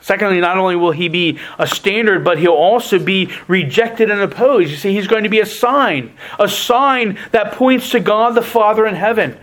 Secondly, 0.05 0.39
not 0.39 0.59
only 0.59 0.75
will 0.75 0.91
he 0.91 1.07
be 1.07 1.39
a 1.57 1.65
standard, 1.65 2.23
but 2.23 2.37
he'll 2.37 2.51
also 2.51 2.99
be 2.99 3.31
rejected 3.47 4.11
and 4.11 4.21
opposed. 4.21 4.69
You 4.69 4.77
see, 4.77 4.93
he's 4.93 5.07
going 5.07 5.23
to 5.23 5.29
be 5.29 5.39
a 5.39 5.47
sign, 5.47 6.15
a 6.37 6.47
sign 6.47 7.17
that 7.31 7.53
points 7.53 7.89
to 7.89 7.99
God 7.99 8.35
the 8.35 8.43
Father 8.43 8.85
in 8.85 8.93
heaven. 8.93 9.35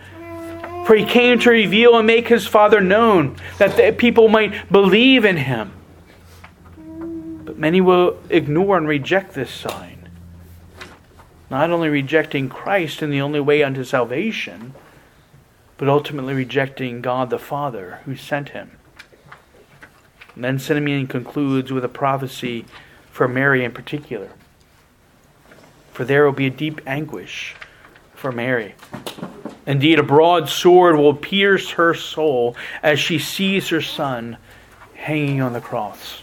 For 0.85 0.95
he 0.95 1.03
came 1.03 1.37
to 1.39 1.49
reveal 1.49 1.97
and 1.97 2.07
make 2.07 2.29
his 2.29 2.47
Father 2.47 2.79
known, 2.79 3.35
that 3.57 3.97
people 3.97 4.29
might 4.29 4.71
believe 4.71 5.25
in 5.25 5.35
him. 5.35 5.73
But 7.43 7.57
many 7.57 7.81
will 7.81 8.17
ignore 8.29 8.77
and 8.77 8.87
reject 8.87 9.33
this 9.33 9.51
sign. 9.51 10.07
Not 11.49 11.71
only 11.71 11.89
rejecting 11.89 12.47
Christ 12.47 13.03
in 13.03 13.09
the 13.09 13.19
only 13.19 13.41
way 13.41 13.63
unto 13.63 13.83
salvation, 13.83 14.73
but 15.75 15.89
ultimately 15.89 16.33
rejecting 16.33 17.01
God 17.01 17.29
the 17.31 17.37
Father 17.37 17.99
who 18.05 18.15
sent 18.15 18.51
him. 18.51 18.77
And 20.35 20.43
then 20.43 20.59
Simeon 20.59 21.07
concludes 21.07 21.71
with 21.71 21.85
a 21.85 21.89
prophecy 21.89 22.65
for 23.11 23.27
Mary 23.27 23.63
in 23.63 23.71
particular. 23.71 24.29
For 25.91 26.03
there 26.03 26.25
will 26.25 26.31
be 26.31 26.47
a 26.47 26.51
deep 26.51 26.81
anguish 26.87 27.55
for 28.15 28.31
Mary. 28.31 28.73
Indeed, 29.65 29.99
a 29.99 30.03
broad 30.03 30.49
sword 30.49 30.97
will 30.97 31.13
pierce 31.13 31.71
her 31.71 31.93
soul 31.93 32.55
as 32.81 32.99
she 32.99 33.19
sees 33.19 33.69
her 33.69 33.81
son 33.81 34.37
hanging 34.95 35.41
on 35.41 35.53
the 35.53 35.61
cross. 35.61 36.21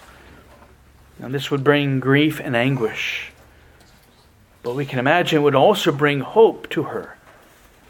Now, 1.19 1.29
this 1.29 1.51
would 1.51 1.63
bring 1.63 2.01
grief 2.01 2.41
and 2.41 2.57
anguish. 2.57 3.31
But 4.63 4.75
we 4.75 4.85
can 4.87 4.99
imagine 4.99 5.39
it 5.39 5.43
would 5.43 5.55
also 5.55 5.93
bring 5.93 6.21
hope 6.21 6.69
to 6.71 6.83
her, 6.85 7.17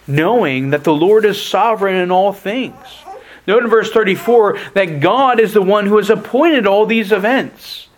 knowing 0.07 0.71
that 0.71 0.85
the 0.85 0.93
Lord 0.93 1.25
is 1.25 1.43
sovereign 1.43 1.97
in 1.97 2.11
all 2.11 2.33
things 2.33 2.77
Note 3.51 3.65
in 3.65 3.69
verse 3.69 3.91
34 3.91 4.61
that 4.75 5.01
God 5.01 5.41
is 5.41 5.55
the 5.55 5.61
one 5.61 5.87
who 5.87 5.97
has 5.97 6.09
appointed 6.09 6.69
all 6.69 6.87
these 6.87 7.11
events. 7.11 7.89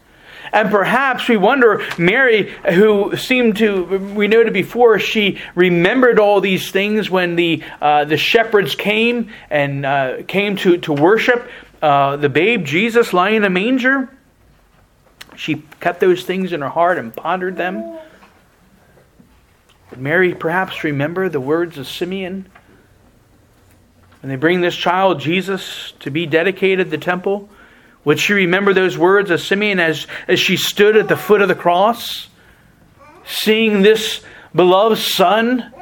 And 0.51 0.71
perhaps 0.71 1.29
we 1.29 1.37
wonder, 1.37 1.85
Mary, 1.99 2.51
who 2.73 3.19
seemed 3.19 3.59
to, 3.59 3.85
we 4.15 4.29
noted 4.29 4.55
before, 4.55 4.99
she 4.99 5.43
remembered 5.55 6.19
all 6.19 6.41
these 6.41 6.71
things 6.71 7.11
when 7.11 7.37
the, 7.37 7.63
uh, 7.83 8.07
the 8.07 8.17
shepherds 8.17 8.75
came 8.75 9.31
and 9.51 9.85
uh, 9.85 10.23
came 10.27 10.57
to, 10.57 10.79
to 10.79 10.93
worship 10.95 11.51
uh, 11.83 12.17
the 12.17 12.31
babe 12.31 12.65
Jesus 12.65 13.13
lying 13.13 13.37
in 13.37 13.45
a 13.45 13.51
manger. 13.51 14.09
She 15.37 15.65
kept 15.81 16.01
those 16.01 16.25
things 16.25 16.55
in 16.55 16.63
her 16.63 16.71
heart 16.71 16.97
and 16.97 17.15
pondered 17.15 17.59
them. 17.59 17.99
Did 19.91 19.99
Mary 19.99 20.35
perhaps 20.35 20.83
remember 20.83 21.29
the 21.29 21.41
words 21.41 21.77
of 21.77 21.87
Simeon? 21.87 22.47
And 24.23 24.31
they 24.31 24.37
bring 24.37 24.61
this 24.61 24.77
child, 24.77 25.21
Jesus, 25.21 25.93
to 26.01 26.11
be 26.11 26.27
dedicated 26.27 26.91
the 26.91 26.99
temple, 26.99 27.49
Would 28.05 28.19
she 28.19 28.33
remember 28.33 28.73
those 28.73 28.97
words 28.97 29.31
of 29.31 29.41
Simeon 29.41 29.79
as, 29.79 30.07
as 30.27 30.41
she 30.41 30.57
stood 30.57 30.97
at 30.97 31.09
the 31.09 31.17
foot 31.17 31.43
of 31.43 31.49
the 31.49 31.55
cross, 31.55 32.29
seeing 33.25 33.83
this 33.83 34.23
beloved 34.55 34.99
son 34.99 35.73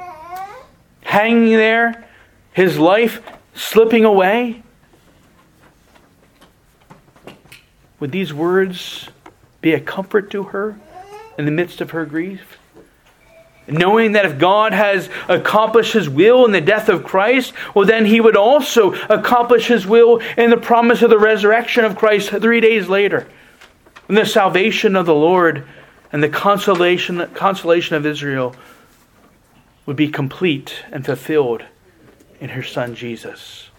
hanging 1.02 1.56
there, 1.56 2.06
his 2.52 2.78
life 2.78 3.22
slipping 3.54 4.04
away? 4.04 4.62
Would 8.00 8.12
these 8.12 8.32
words 8.32 9.08
be 9.60 9.72
a 9.72 9.80
comfort 9.80 10.30
to 10.30 10.44
her 10.44 10.78
in 11.36 11.44
the 11.44 11.50
midst 11.50 11.80
of 11.80 11.90
her 11.90 12.06
grief? 12.06 12.59
Knowing 13.70 14.12
that 14.12 14.26
if 14.26 14.38
God 14.38 14.72
has 14.72 15.08
accomplished 15.28 15.92
his 15.92 16.08
will 16.08 16.44
in 16.44 16.52
the 16.52 16.60
death 16.60 16.88
of 16.88 17.04
Christ, 17.04 17.52
well, 17.74 17.86
then 17.86 18.04
he 18.04 18.20
would 18.20 18.36
also 18.36 18.92
accomplish 19.08 19.66
his 19.66 19.86
will 19.86 20.18
in 20.36 20.50
the 20.50 20.56
promise 20.56 21.02
of 21.02 21.10
the 21.10 21.18
resurrection 21.18 21.84
of 21.84 21.96
Christ 21.96 22.30
three 22.30 22.60
days 22.60 22.88
later. 22.88 23.26
And 24.08 24.16
the 24.16 24.26
salvation 24.26 24.96
of 24.96 25.06
the 25.06 25.14
Lord 25.14 25.64
and 26.12 26.22
the 26.22 26.28
consolation, 26.28 27.28
consolation 27.34 27.96
of 27.96 28.04
Israel 28.04 28.54
would 29.86 29.96
be 29.96 30.08
complete 30.08 30.84
and 30.90 31.04
fulfilled 31.04 31.64
in 32.40 32.50
her 32.50 32.62
son 32.62 32.94
Jesus. 32.94 33.70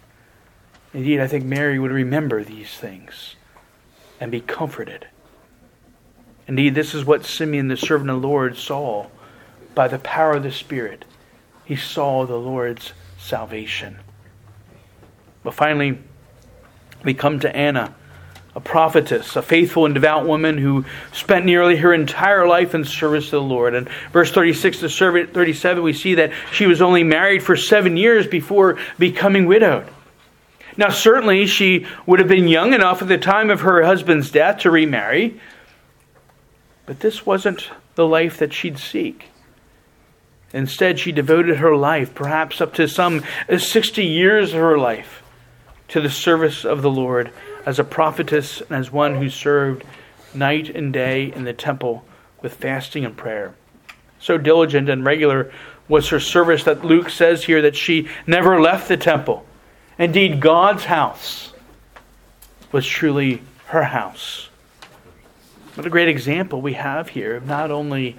Indeed, 0.94 1.20
I 1.20 1.28
think 1.28 1.46
Mary 1.46 1.80
would 1.80 1.92
remember 1.92 2.44
these 2.44 2.72
things 2.76 3.36
and 4.20 4.32
be 4.32 4.42
comforted. 4.42 5.08
Indeed, 6.48 6.76
this 6.76 6.94
is 6.94 7.06
what 7.06 7.26
Simeon, 7.26 7.70
the 7.70 7.78
servant 7.78 8.10
of 8.10 8.22
the 8.22 8.28
Lord, 8.28 8.58
saw 8.58 9.08
by 9.74 9.88
the 9.88 10.00
power 10.00 10.34
of 10.34 10.44
the 10.44 10.52
Spirit. 10.52 11.06
He 11.66 11.76
saw 11.76 12.26
the 12.26 12.38
Lord's 12.38 12.94
salvation. 13.18 14.00
But 15.44 15.54
finally, 15.54 15.98
we 17.04 17.14
come 17.14 17.40
to 17.40 17.56
Anna, 17.56 17.96
a 18.56 18.60
prophetess, 18.60 19.36
a 19.36 19.42
faithful 19.42 19.86
and 19.86 19.94
devout 19.94 20.28
woman 20.28 20.58
who 20.58 20.86
spent 21.14 21.46
nearly 21.46 21.78
her 21.78 21.94
entire 21.94 22.48
life 22.48 22.76
in 22.76 22.84
service 22.84 23.26
to 23.26 23.32
the 23.32 23.42
Lord. 23.42 23.74
And 23.74 23.90
verse 24.12 24.32
36 24.32 24.80
to 24.80 24.90
37, 24.90 25.84
we 25.84 25.94
see 25.94 26.16
that 26.16 26.32
she 26.52 26.68
was 26.68 26.82
only 26.82 27.04
married 27.04 27.44
for 27.44 27.56
seven 27.56 27.98
years 27.98 28.28
before 28.28 28.78
becoming 29.00 29.46
widowed. 29.46 29.88
Now, 30.78 30.90
certainly, 30.90 31.48
she 31.48 31.86
would 32.06 32.20
have 32.20 32.30
been 32.30 32.48
young 32.48 32.74
enough 32.74 33.02
at 33.02 33.08
the 33.08 33.18
time 33.18 33.50
of 33.50 33.62
her 33.62 33.84
husband's 33.84 34.32
death 34.32 34.60
to 34.60 34.72
remarry, 34.72 35.40
but 36.86 37.02
this 37.02 37.26
wasn't 37.26 37.70
the 37.96 38.08
life 38.08 38.38
that 38.38 38.54
she'd 38.54 38.78
seek. 38.78 39.31
Instead, 40.54 41.00
she 41.00 41.12
devoted 41.12 41.58
her 41.58 41.76
life, 41.76 42.14
perhaps 42.14 42.60
up 42.60 42.74
to 42.74 42.88
some 42.88 43.24
uh, 43.50 43.58
60 43.58 44.04
years 44.04 44.54
of 44.54 44.60
her 44.60 44.78
life, 44.78 45.24
to 45.88 46.02
the 46.02 46.10
service 46.10 46.66
of 46.66 46.82
the 46.82 46.92
Lord 46.92 47.32
as 47.66 47.80
a 47.80 47.84
prophetess 47.84 48.62
and 48.62 48.72
as 48.72 48.92
one 48.92 49.16
who 49.16 49.30
served 49.30 49.84
night 50.34 50.70
and 50.70 50.92
day 50.92 51.32
in 51.34 51.44
the 51.44 51.54
temple 51.54 52.04
with 52.42 52.54
fasting 52.56 53.06
and 53.06 53.16
prayer. 53.16 53.54
So 54.20 54.38
diligent 54.38 54.90
and 54.90 55.06
regular 55.06 55.52
was 55.88 56.10
her 56.10 56.20
service 56.20 56.64
that 56.64 56.86
Luke 56.86 57.10
says 57.10 57.44
here 57.44 57.62
that 57.64 57.76
she 57.76 58.08
never 58.26 58.62
left 58.62 58.88
the 58.88 58.98
temple. 58.98 59.46
Indeed, 59.98 60.40
God's 60.40 60.86
house 60.86 61.54
was 62.72 62.88
truly 62.88 63.42
her 63.68 63.84
house. 63.84 64.50
What 65.76 65.86
a 65.86 65.90
great 65.90 66.10
example 66.10 66.62
we 66.62 66.74
have 66.74 67.10
here 67.10 67.36
of 67.36 67.46
not 67.46 67.72
only 67.72 68.16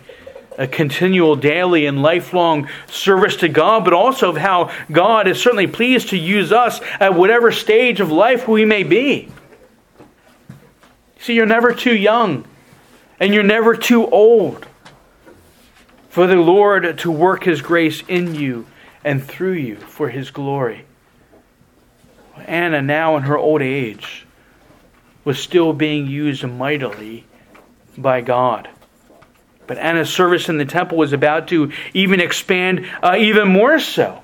a 0.59 0.67
continual, 0.67 1.37
daily, 1.37 1.87
and 1.87 2.03
lifelong 2.03 2.69
service 2.87 3.37
to 3.37 3.49
God, 3.49 3.85
but 3.85 3.93
also 3.93 4.31
of 4.31 4.37
how 4.37 4.71
God 4.91 5.27
is 5.27 5.41
certainly 5.41 5.67
pleased 5.67 6.11
to 6.11 6.19
use 6.19 6.53
us 6.53 6.81
at 7.01 7.15
whatever 7.15 7.53
stage 7.53 8.01
of 8.01 8.11
life 8.11 8.47
we 8.47 8.65
may 8.65 8.83
be. 8.83 9.29
See, 11.19 11.35
you're 11.35 11.47
never 11.47 11.73
too 11.73 11.95
young, 11.95 12.45
and 13.21 13.33
you're 13.33 13.43
never 13.43 13.77
too 13.77 14.07
old 14.09 14.67
for 16.09 16.27
the 16.27 16.37
Lord 16.37 16.99
to 16.99 17.11
work 17.11 17.45
His 17.45 17.63
grace 17.63 18.03
in 18.09 18.35
you 18.35 18.67
and 19.05 19.23
through 19.23 19.53
you 19.53 19.77
for 19.77 20.09
His 20.09 20.31
glory. 20.31 20.85
Anna, 22.47 22.83
now 22.83 23.17
in 23.17 23.23
her 23.25 23.39
old 23.39 23.63
age, 23.63 24.27
was 25.25 25.39
still 25.39 25.73
being 25.73 26.07
used 26.07 26.45
mightily 26.45 27.25
by 27.97 28.21
God. 28.21 28.69
But 29.73 29.81
Anna's 29.81 30.13
service 30.13 30.51
in 30.51 30.59
the 30.59 30.67
temple 30.67 30.99
was 30.99 31.15
about 31.15 31.49
to 31.49 31.73
even 31.95 32.21
expand 32.21 32.87
uh, 33.03 33.17
even 33.19 33.49
more 33.49 33.81
so, 33.81 34.21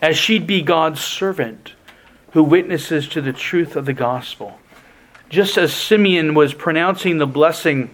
as 0.00 0.16
she'd 0.16 0.46
be 0.46 0.62
God's 0.62 1.00
servant 1.00 1.72
who 2.30 2.44
witnesses 2.44 3.08
to 3.08 3.20
the 3.20 3.32
truth 3.32 3.74
of 3.74 3.84
the 3.84 3.92
gospel. 3.92 4.60
Just 5.28 5.58
as 5.58 5.74
Simeon 5.74 6.34
was 6.34 6.54
pronouncing 6.54 7.18
the 7.18 7.26
blessing, 7.26 7.90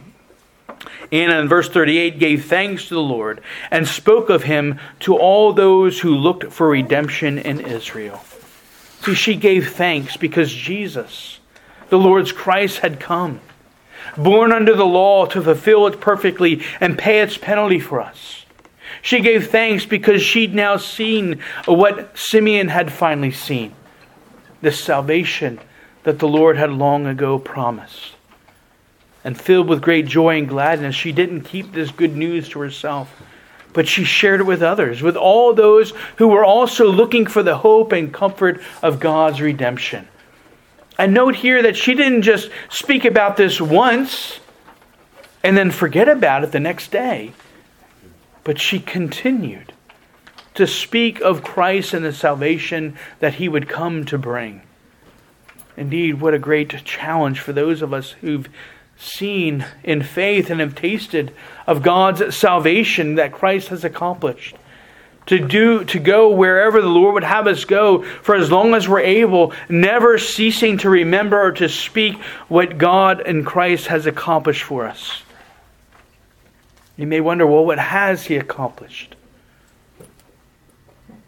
Anna 1.11 1.41
in 1.41 1.49
verse 1.49 1.71
38 1.71 2.19
gave 2.19 2.45
thanks 2.45 2.89
to 2.89 2.95
the 2.95 3.01
Lord 3.01 3.41
and 3.71 3.89
spoke 3.89 4.29
of 4.29 4.43
him 4.43 4.79
to 5.01 5.17
all 5.17 5.55
those 5.55 5.99
who 5.99 6.15
looked 6.15 6.53
for 6.53 6.69
redemption 6.69 7.39
in 7.39 7.59
Israel. 7.59 8.23
See, 9.01 9.15
she 9.15 9.35
gave 9.35 9.73
thanks 9.73 10.19
because 10.19 10.53
Jesus, 10.53 11.39
the 11.89 11.99
Lord's 11.99 12.33
Christ, 12.33 12.81
had 12.81 13.01
come 13.01 13.41
born 14.17 14.53
under 14.53 14.75
the 14.75 14.87
law 14.87 15.27
to 15.27 15.43
fulfill 15.43 15.87
it 15.87 16.01
perfectly 16.01 16.63
and 16.81 16.99
pay 16.99 17.21
its 17.21 17.37
penalty 17.37 17.81
for 17.81 18.01
us. 18.01 18.45
She 19.01 19.21
gave 19.21 19.51
thanks 19.51 19.85
because 19.85 20.23
she'd 20.23 20.55
now 20.55 20.77
seen 20.77 21.41
what 21.67 22.17
Simeon 22.17 22.69
had 22.69 22.93
finally 22.93 23.33
seen 23.33 23.75
the 24.61 24.71
salvation 24.71 25.59
that 26.05 26.19
the 26.21 26.29
Lord 26.29 26.57
had 26.57 26.71
long 26.71 27.07
ago 27.07 27.39
promised. 27.39 28.15
And 29.25 29.41
filled 29.41 29.69
with 29.69 29.83
great 29.83 30.07
joy 30.07 30.39
and 30.39 30.49
gladness, 30.49 30.95
she 30.95 31.13
didn't 31.13 31.43
keep 31.43 31.73
this 31.73 31.91
good 31.91 32.17
news 32.17 32.49
to 32.51 32.61
herself, 32.61 33.13
but 33.73 33.89
she 33.89 34.05
shared 34.05 34.41
it 34.41 34.45
with 34.45 34.63
others, 34.63 35.03
with 35.03 35.17
all 35.17 35.55
those 35.55 35.93
who 36.17 36.29
were 36.29 36.45
also 36.45 36.87
looking 36.87 37.27
for 37.27 37.43
the 37.43 37.59
hope 37.59 37.93
and 37.93 38.13
comfort 38.13 38.61
of 38.83 39.01
God's 39.01 39.41
redemption. 39.41 40.09
And 40.99 41.15
note 41.15 41.37
here 41.37 41.63
that 41.63 41.77
she 41.77 41.95
didn't 41.95 42.23
just 42.23 42.51
speak 42.71 43.05
about 43.05 43.37
this 43.37 43.61
once 43.61 44.41
and 45.43 45.57
then 45.57 45.71
forget 45.71 46.09
about 46.09 46.45
it 46.45 46.53
the 46.53 46.61
next 46.61 46.91
day, 46.91 47.33
but 48.45 48.61
she 48.61 48.79
continued 48.79 49.73
to 50.55 50.67
speak 50.67 51.21
of 51.21 51.43
Christ 51.43 51.95
and 51.95 52.05
the 52.05 52.13
salvation 52.13 52.97
that 53.21 53.35
he 53.35 53.49
would 53.49 53.69
come 53.69 54.05
to 54.07 54.19
bring. 54.19 54.63
Indeed, 55.77 56.21
what 56.21 56.35
a 56.35 56.39
great 56.39 56.85
challenge 56.85 57.41
for 57.41 57.53
those 57.53 57.81
of 57.81 57.95
us 57.95 58.13
who've 58.21 58.49
seen 58.99 59.65
in 59.83 60.03
faith 60.03 60.51
and 60.51 60.61
have 60.61 60.75
tasted 60.75 61.35
of 61.67 61.83
God's 61.83 62.37
salvation 62.37 63.15
that 63.15 63.33
Christ 63.33 63.69
has 63.69 63.85
accomplished 63.85 64.57
to 65.27 65.39
do 65.39 65.85
to 65.85 65.99
go 65.99 66.31
wherever 66.31 66.81
the 66.81 66.89
Lord 66.89 67.15
would 67.15 67.25
have 67.25 67.47
us 67.47 67.65
go 67.65 68.03
for 68.03 68.35
as 68.35 68.51
long 68.51 68.75
as 68.75 68.89
we're 68.89 69.01
able, 69.01 69.53
never 69.69 70.19
ceasing 70.19 70.79
to 70.79 70.91
remember 70.91 71.41
or 71.41 71.53
to 71.53 71.69
speak 71.69 72.21
what 72.49 72.79
God 72.79 73.21
and 73.21 73.47
Christ 73.47 73.87
has 73.87 74.07
accomplished 74.07 74.63
for 74.63 74.87
us. 74.87 75.23
You 76.97 77.07
may 77.07 77.21
wonder, 77.21 77.47
well, 77.47 77.65
what 77.65 77.79
has 77.79 78.27
he 78.27 78.37
accomplished? 78.37 79.15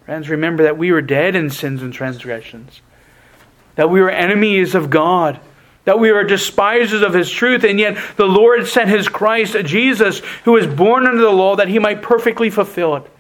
Friends, 0.05 0.29
remember 0.29 0.65
that 0.65 0.77
we 0.77 0.93
were 0.93 1.01
dead 1.01 1.35
in 1.35 1.49
sins 1.49 1.83
and 1.83 1.93
transgressions, 1.93 2.83
that 3.77 3.89
we 3.89 4.01
were 4.03 4.11
enemies 4.11 4.75
of 4.75 4.91
God, 4.91 5.41
that 5.85 5.99
we 5.99 6.13
were 6.13 6.25
despisers 6.25 7.01
of 7.01 7.15
his 7.15 7.31
truth, 7.31 7.65
and 7.65 7.79
yet 7.79 7.97
the 8.17 8.27
Lord 8.27 8.67
sent 8.67 8.91
his 8.91 9.09
Christ, 9.09 9.57
Jesus, 9.65 10.19
who 10.45 10.53
was 10.53 10.67
born 10.67 11.07
under 11.07 11.23
the 11.23 11.31
law, 11.31 11.57
that 11.57 11.69
he 11.69 11.79
might 11.79 12.03
perfectly 12.03 12.51
fulfill 12.51 12.97
it 12.97 13.11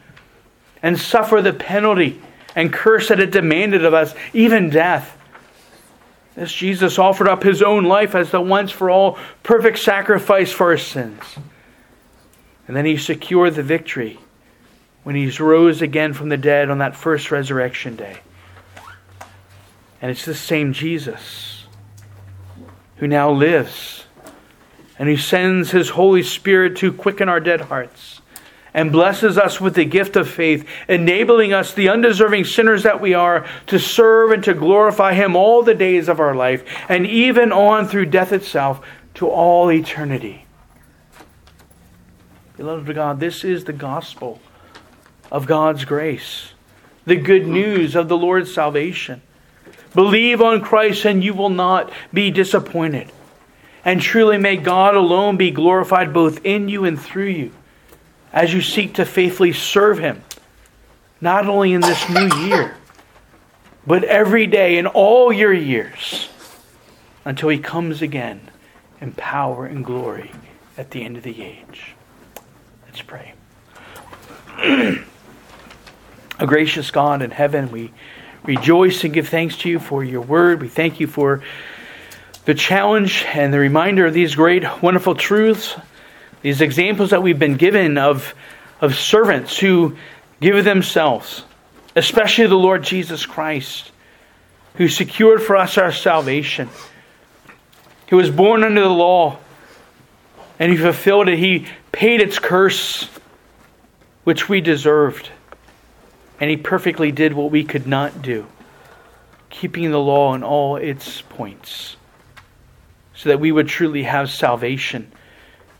and 0.84 1.00
suffer 1.00 1.40
the 1.40 1.54
penalty 1.54 2.20
and 2.54 2.70
curse 2.70 3.08
that 3.08 3.18
it 3.18 3.30
demanded 3.30 3.86
of 3.86 3.94
us, 3.94 4.14
even 4.34 4.68
death. 4.68 5.16
This 6.34 6.52
Jesus 6.52 6.98
offered 6.98 7.26
up 7.26 7.42
his 7.42 7.62
own 7.62 7.84
life 7.84 8.14
as 8.14 8.30
the 8.30 8.40
once 8.40 8.70
for 8.70 8.90
all 8.90 9.18
perfect 9.42 9.78
sacrifice 9.78 10.52
for 10.52 10.72
our 10.72 10.76
sins. 10.76 11.22
And 12.68 12.76
then 12.76 12.84
he 12.84 12.98
secured 12.98 13.54
the 13.54 13.62
victory 13.62 14.18
when 15.04 15.16
he 15.16 15.30
rose 15.38 15.80
again 15.80 16.12
from 16.12 16.28
the 16.28 16.36
dead 16.36 16.68
on 16.68 16.78
that 16.78 16.94
first 16.94 17.30
resurrection 17.30 17.96
day. 17.96 18.18
And 20.02 20.10
it's 20.10 20.26
the 20.26 20.34
same 20.34 20.74
Jesus 20.74 21.64
who 22.96 23.06
now 23.06 23.30
lives 23.30 24.04
and 24.98 25.08
who 25.08 25.16
sends 25.16 25.70
his 25.70 25.88
Holy 25.88 26.22
Spirit 26.22 26.76
to 26.76 26.92
quicken 26.92 27.30
our 27.30 27.40
dead 27.40 27.62
hearts 27.62 28.13
and 28.74 28.90
blesses 28.90 29.38
us 29.38 29.60
with 29.60 29.76
the 29.76 29.84
gift 29.84 30.16
of 30.16 30.28
faith, 30.28 30.68
enabling 30.88 31.52
us, 31.52 31.72
the 31.72 31.88
undeserving 31.88 32.44
sinners 32.44 32.82
that 32.82 33.00
we 33.00 33.14
are, 33.14 33.46
to 33.68 33.78
serve 33.78 34.32
and 34.32 34.42
to 34.44 34.52
glorify 34.52 35.14
Him 35.14 35.36
all 35.36 35.62
the 35.62 35.74
days 35.74 36.08
of 36.08 36.18
our 36.18 36.34
life, 36.34 36.64
and 36.88 37.06
even 37.06 37.52
on 37.52 37.86
through 37.86 38.06
death 38.06 38.32
itself 38.32 38.84
to 39.14 39.28
all 39.28 39.70
eternity. 39.70 40.44
Beloved 42.56 42.88
of 42.88 42.94
God, 42.94 43.20
this 43.20 43.44
is 43.44 43.64
the 43.64 43.72
gospel 43.72 44.40
of 45.30 45.46
God's 45.46 45.84
grace, 45.84 46.52
the 47.06 47.16
good 47.16 47.46
news 47.46 47.94
of 47.94 48.08
the 48.08 48.16
Lord's 48.16 48.52
salvation. 48.52 49.22
Believe 49.94 50.42
on 50.42 50.60
Christ 50.60 51.04
and 51.04 51.22
you 51.22 51.34
will 51.34 51.50
not 51.50 51.92
be 52.12 52.32
disappointed. 52.32 53.10
And 53.84 54.00
truly 54.00 54.38
may 54.38 54.56
God 54.56 54.96
alone 54.96 55.36
be 55.36 55.52
glorified 55.52 56.12
both 56.12 56.44
in 56.44 56.68
you 56.68 56.84
and 56.84 57.00
through 57.00 57.26
you 57.26 57.52
as 58.34 58.52
you 58.52 58.60
seek 58.60 58.94
to 58.94 59.06
faithfully 59.06 59.52
serve 59.52 59.98
Him, 59.98 60.20
not 61.20 61.46
only 61.46 61.72
in 61.72 61.80
this 61.80 62.10
new 62.10 62.28
year, 62.42 62.76
but 63.86 64.02
every 64.02 64.48
day 64.48 64.76
in 64.76 64.88
all 64.88 65.32
your 65.32 65.52
years 65.52 66.28
until 67.24 67.48
He 67.48 67.58
comes 67.58 68.02
again 68.02 68.50
in 69.00 69.12
power 69.12 69.66
and 69.66 69.84
glory 69.84 70.32
at 70.76 70.90
the 70.90 71.04
end 71.04 71.16
of 71.16 71.22
the 71.22 71.42
age. 71.42 71.94
Let's 72.86 73.02
pray. 73.02 73.34
A 76.40 76.46
gracious 76.46 76.90
God 76.90 77.22
in 77.22 77.30
heaven, 77.30 77.70
we 77.70 77.92
rejoice 78.42 79.04
and 79.04 79.14
give 79.14 79.28
thanks 79.28 79.56
to 79.58 79.68
you 79.68 79.78
for 79.78 80.02
your 80.02 80.22
word. 80.22 80.60
We 80.60 80.68
thank 80.68 80.98
you 80.98 81.06
for 81.06 81.44
the 82.46 82.54
challenge 82.54 83.24
and 83.28 83.54
the 83.54 83.60
reminder 83.60 84.06
of 84.06 84.12
these 84.12 84.34
great, 84.34 84.64
wonderful 84.82 85.14
truths, 85.14 85.76
these 86.44 86.60
examples 86.60 87.08
that 87.08 87.22
we've 87.22 87.38
been 87.38 87.56
given 87.56 87.96
of, 87.96 88.34
of 88.78 88.94
servants 88.94 89.56
who 89.56 89.96
give 90.42 90.62
themselves, 90.62 91.42
especially 91.96 92.46
the 92.46 92.54
Lord 92.54 92.84
Jesus 92.84 93.24
Christ, 93.24 93.90
who 94.74 94.88
secured 94.88 95.42
for 95.42 95.56
us 95.56 95.78
our 95.78 95.90
salvation, 95.90 96.68
who 98.08 98.18
was 98.18 98.28
born 98.28 98.62
under 98.62 98.82
the 98.82 98.90
law, 98.90 99.38
and 100.58 100.70
he 100.70 100.76
fulfilled 100.76 101.30
it. 101.30 101.38
He 101.38 101.66
paid 101.92 102.20
its 102.20 102.38
curse, 102.38 103.08
which 104.24 104.46
we 104.46 104.60
deserved. 104.60 105.30
And 106.38 106.50
he 106.50 106.58
perfectly 106.58 107.10
did 107.10 107.32
what 107.32 107.52
we 107.52 107.64
could 107.64 107.86
not 107.86 108.20
do, 108.20 108.46
keeping 109.48 109.90
the 109.90 109.98
law 109.98 110.34
in 110.34 110.42
all 110.42 110.76
its 110.76 111.22
points 111.22 111.96
so 113.14 113.30
that 113.30 113.40
we 113.40 113.50
would 113.50 113.66
truly 113.66 114.02
have 114.02 114.28
salvation 114.28 115.10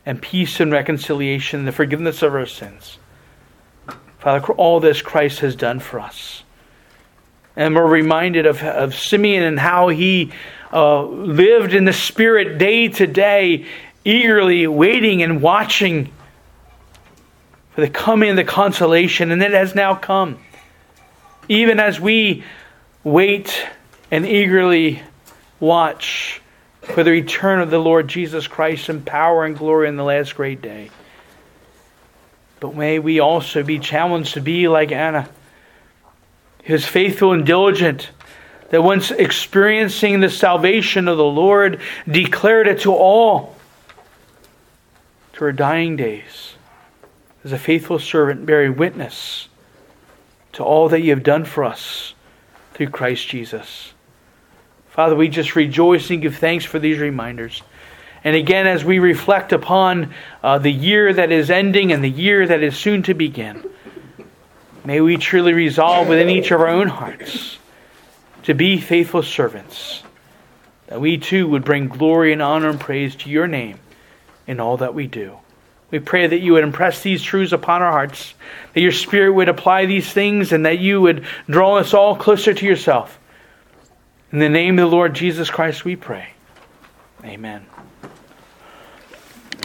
and 0.07 0.21
peace 0.21 0.61
and 0.61 0.71
reconciliation 0.71 1.65
the 1.65 1.73
forgiveness 1.73 2.23
of 2.23 2.35
our 2.35 2.47
sins. 2.47 2.99
Father, 4.19 4.53
all 4.55 4.81
this 4.81 5.03
Christ 5.03 5.41
has 5.41 5.55
done 5.55 5.81
for 5.81 6.01
us. 6.01 6.43
And 7.57 7.75
we're 7.75 7.87
reminded 7.87 8.47
of, 8.47 8.63
of 8.63 8.95
Simeon 8.95 9.43
and 9.43 9.59
how 9.59 9.89
he 9.89 10.33
uh, 10.73 11.03
lived 11.05 11.73
in 11.75 11.85
the 11.85 11.93
Spirit 11.93 12.59
day 12.59 12.89
to 12.89 13.07
day, 13.07 13.67
eagerly 14.05 14.67
waiting 14.67 15.23
and 15.23 15.41
watching 15.41 16.11
for 17.75 17.81
the 17.81 17.91
coming 17.91 18.31
of 18.31 18.37
the 18.37 18.45
consolation, 18.45 19.31
and 19.31 19.43
it 19.43 19.53
has 19.53 19.75
now 19.75 19.95
come. 19.95 20.39
Even 21.49 21.79
as 21.79 22.01
we 22.01 22.45
wait 23.03 23.67
and 24.11 24.27
eagerly 24.27 25.03
watch 25.61 26.41
for 26.87 27.03
the 27.03 27.11
return 27.11 27.61
of 27.61 27.71
the 27.71 27.79
Lord 27.79 28.09
Jesus 28.09 28.47
Christ 28.47 28.89
in 28.89 29.03
power 29.03 29.45
and 29.45 29.57
glory 29.57 29.89
in 29.89 29.97
the 29.97 30.05
last 30.05 30.35
great 30.35 30.61
day. 30.61 30.91
But 32.61 32.77
may 32.77 32.99
we 32.99 33.21
also 33.21 33.63
be 33.63 33.79
challenged 33.79 34.35
to 34.35 34.41
be 34.41 34.69
like 34.69 34.93
Anna, 34.93 35.29
who 36.65 36.75
is 36.75 36.87
faithful 36.87 37.33
and 37.33 37.45
diligent, 37.45 38.11
that 38.71 38.83
once 38.83 39.11
experiencing 39.11 40.21
the 40.21 40.31
salvation 40.31 41.09
of 41.09 41.17
the 41.17 41.25
Lord, 41.25 41.81
declared 42.09 42.69
it 42.69 42.81
to 42.81 42.93
all 42.93 43.57
to 45.35 45.41
her 45.41 45.53
dying 45.53 45.97
days, 45.97 46.55
as 47.45 47.53
a 47.53 47.59
faithful 47.59 47.99
servant 47.99 48.47
bearing 48.47 48.77
witness 48.77 49.49
to 50.53 50.63
all 50.63 50.89
that 50.89 51.01
you 51.01 51.11
have 51.11 51.23
done 51.23 51.45
for 51.45 51.65
us 51.65 52.15
through 52.75 52.89
Christ 52.89 53.27
Jesus. 53.27 53.94
Father, 54.95 55.17
we 55.17 55.27
just 55.27 55.57
rejoice 55.57 56.09
and 56.11 56.23
give 56.23 56.37
thanks 56.37 56.65
for 56.65 56.79
these 56.79 57.01
reminders. 57.01 57.63
And 58.23 58.37
again, 58.37 58.69
as 58.69 58.85
we 58.85 59.01
reflect 59.01 59.53
upon 59.53 60.15
uh, 60.41 60.59
the 60.59 60.71
year 60.71 61.13
that 61.13 61.33
is 61.33 61.51
ending 61.51 61.91
and 61.91 62.05
the 62.05 62.09
year 62.09 62.47
that 62.47 62.63
is 62.63 62.77
soon 62.77 63.03
to 63.03 63.13
begin, 63.13 63.69
may 64.85 65.01
we 65.01 65.17
truly 65.17 65.53
resolve 65.53 66.07
within 66.07 66.31
each 66.31 66.53
of 66.53 66.61
our 66.61 66.69
own 66.69 66.87
hearts 66.87 67.59
to 68.45 68.55
be 68.55 68.79
faithful 68.79 69.25
servants, 69.25 70.05
that 70.87 71.01
we 71.01 71.19
too 71.19 71.49
would 71.49 71.65
bring 71.65 71.89
glory 71.89 72.33
and 72.33 72.41
honor 72.41 72.71
and 72.71 72.79
praise 72.79 73.17
to 73.17 73.31
your 73.31 73.49
name 73.49 73.81
in 74.47 74.61
all 74.61 74.77
that 74.77 74.95
we 74.95 75.09
do. 75.09 75.37
We 75.91 75.99
pray 75.99 76.29
that 76.29 76.39
you 76.39 76.53
would 76.53 76.63
impress 76.63 77.03
these 77.03 77.21
truths 77.21 77.51
upon 77.51 77.83
our 77.83 77.91
hearts, 77.91 78.35
that 78.75 78.81
your 78.81 78.93
Spirit 78.93 79.33
would 79.33 79.49
apply 79.49 79.87
these 79.87 80.13
things, 80.13 80.53
and 80.53 80.65
that 80.67 80.79
you 80.79 81.01
would 81.01 81.27
draw 81.51 81.79
us 81.79 81.95
all 81.95 82.15
closer 82.15 82.55
to 82.55 82.65
yourself. 82.65 83.19
In 84.35 84.41
the 84.41 84.49
name 84.49 84.81
of 84.81 84.91
the 84.91 84.97
Lord 84.97 85.15
Jesus 85.15 85.49
Christ, 85.49 85.85
we 85.85 85.95
pray. 85.95 86.31
Amen. 87.23 87.65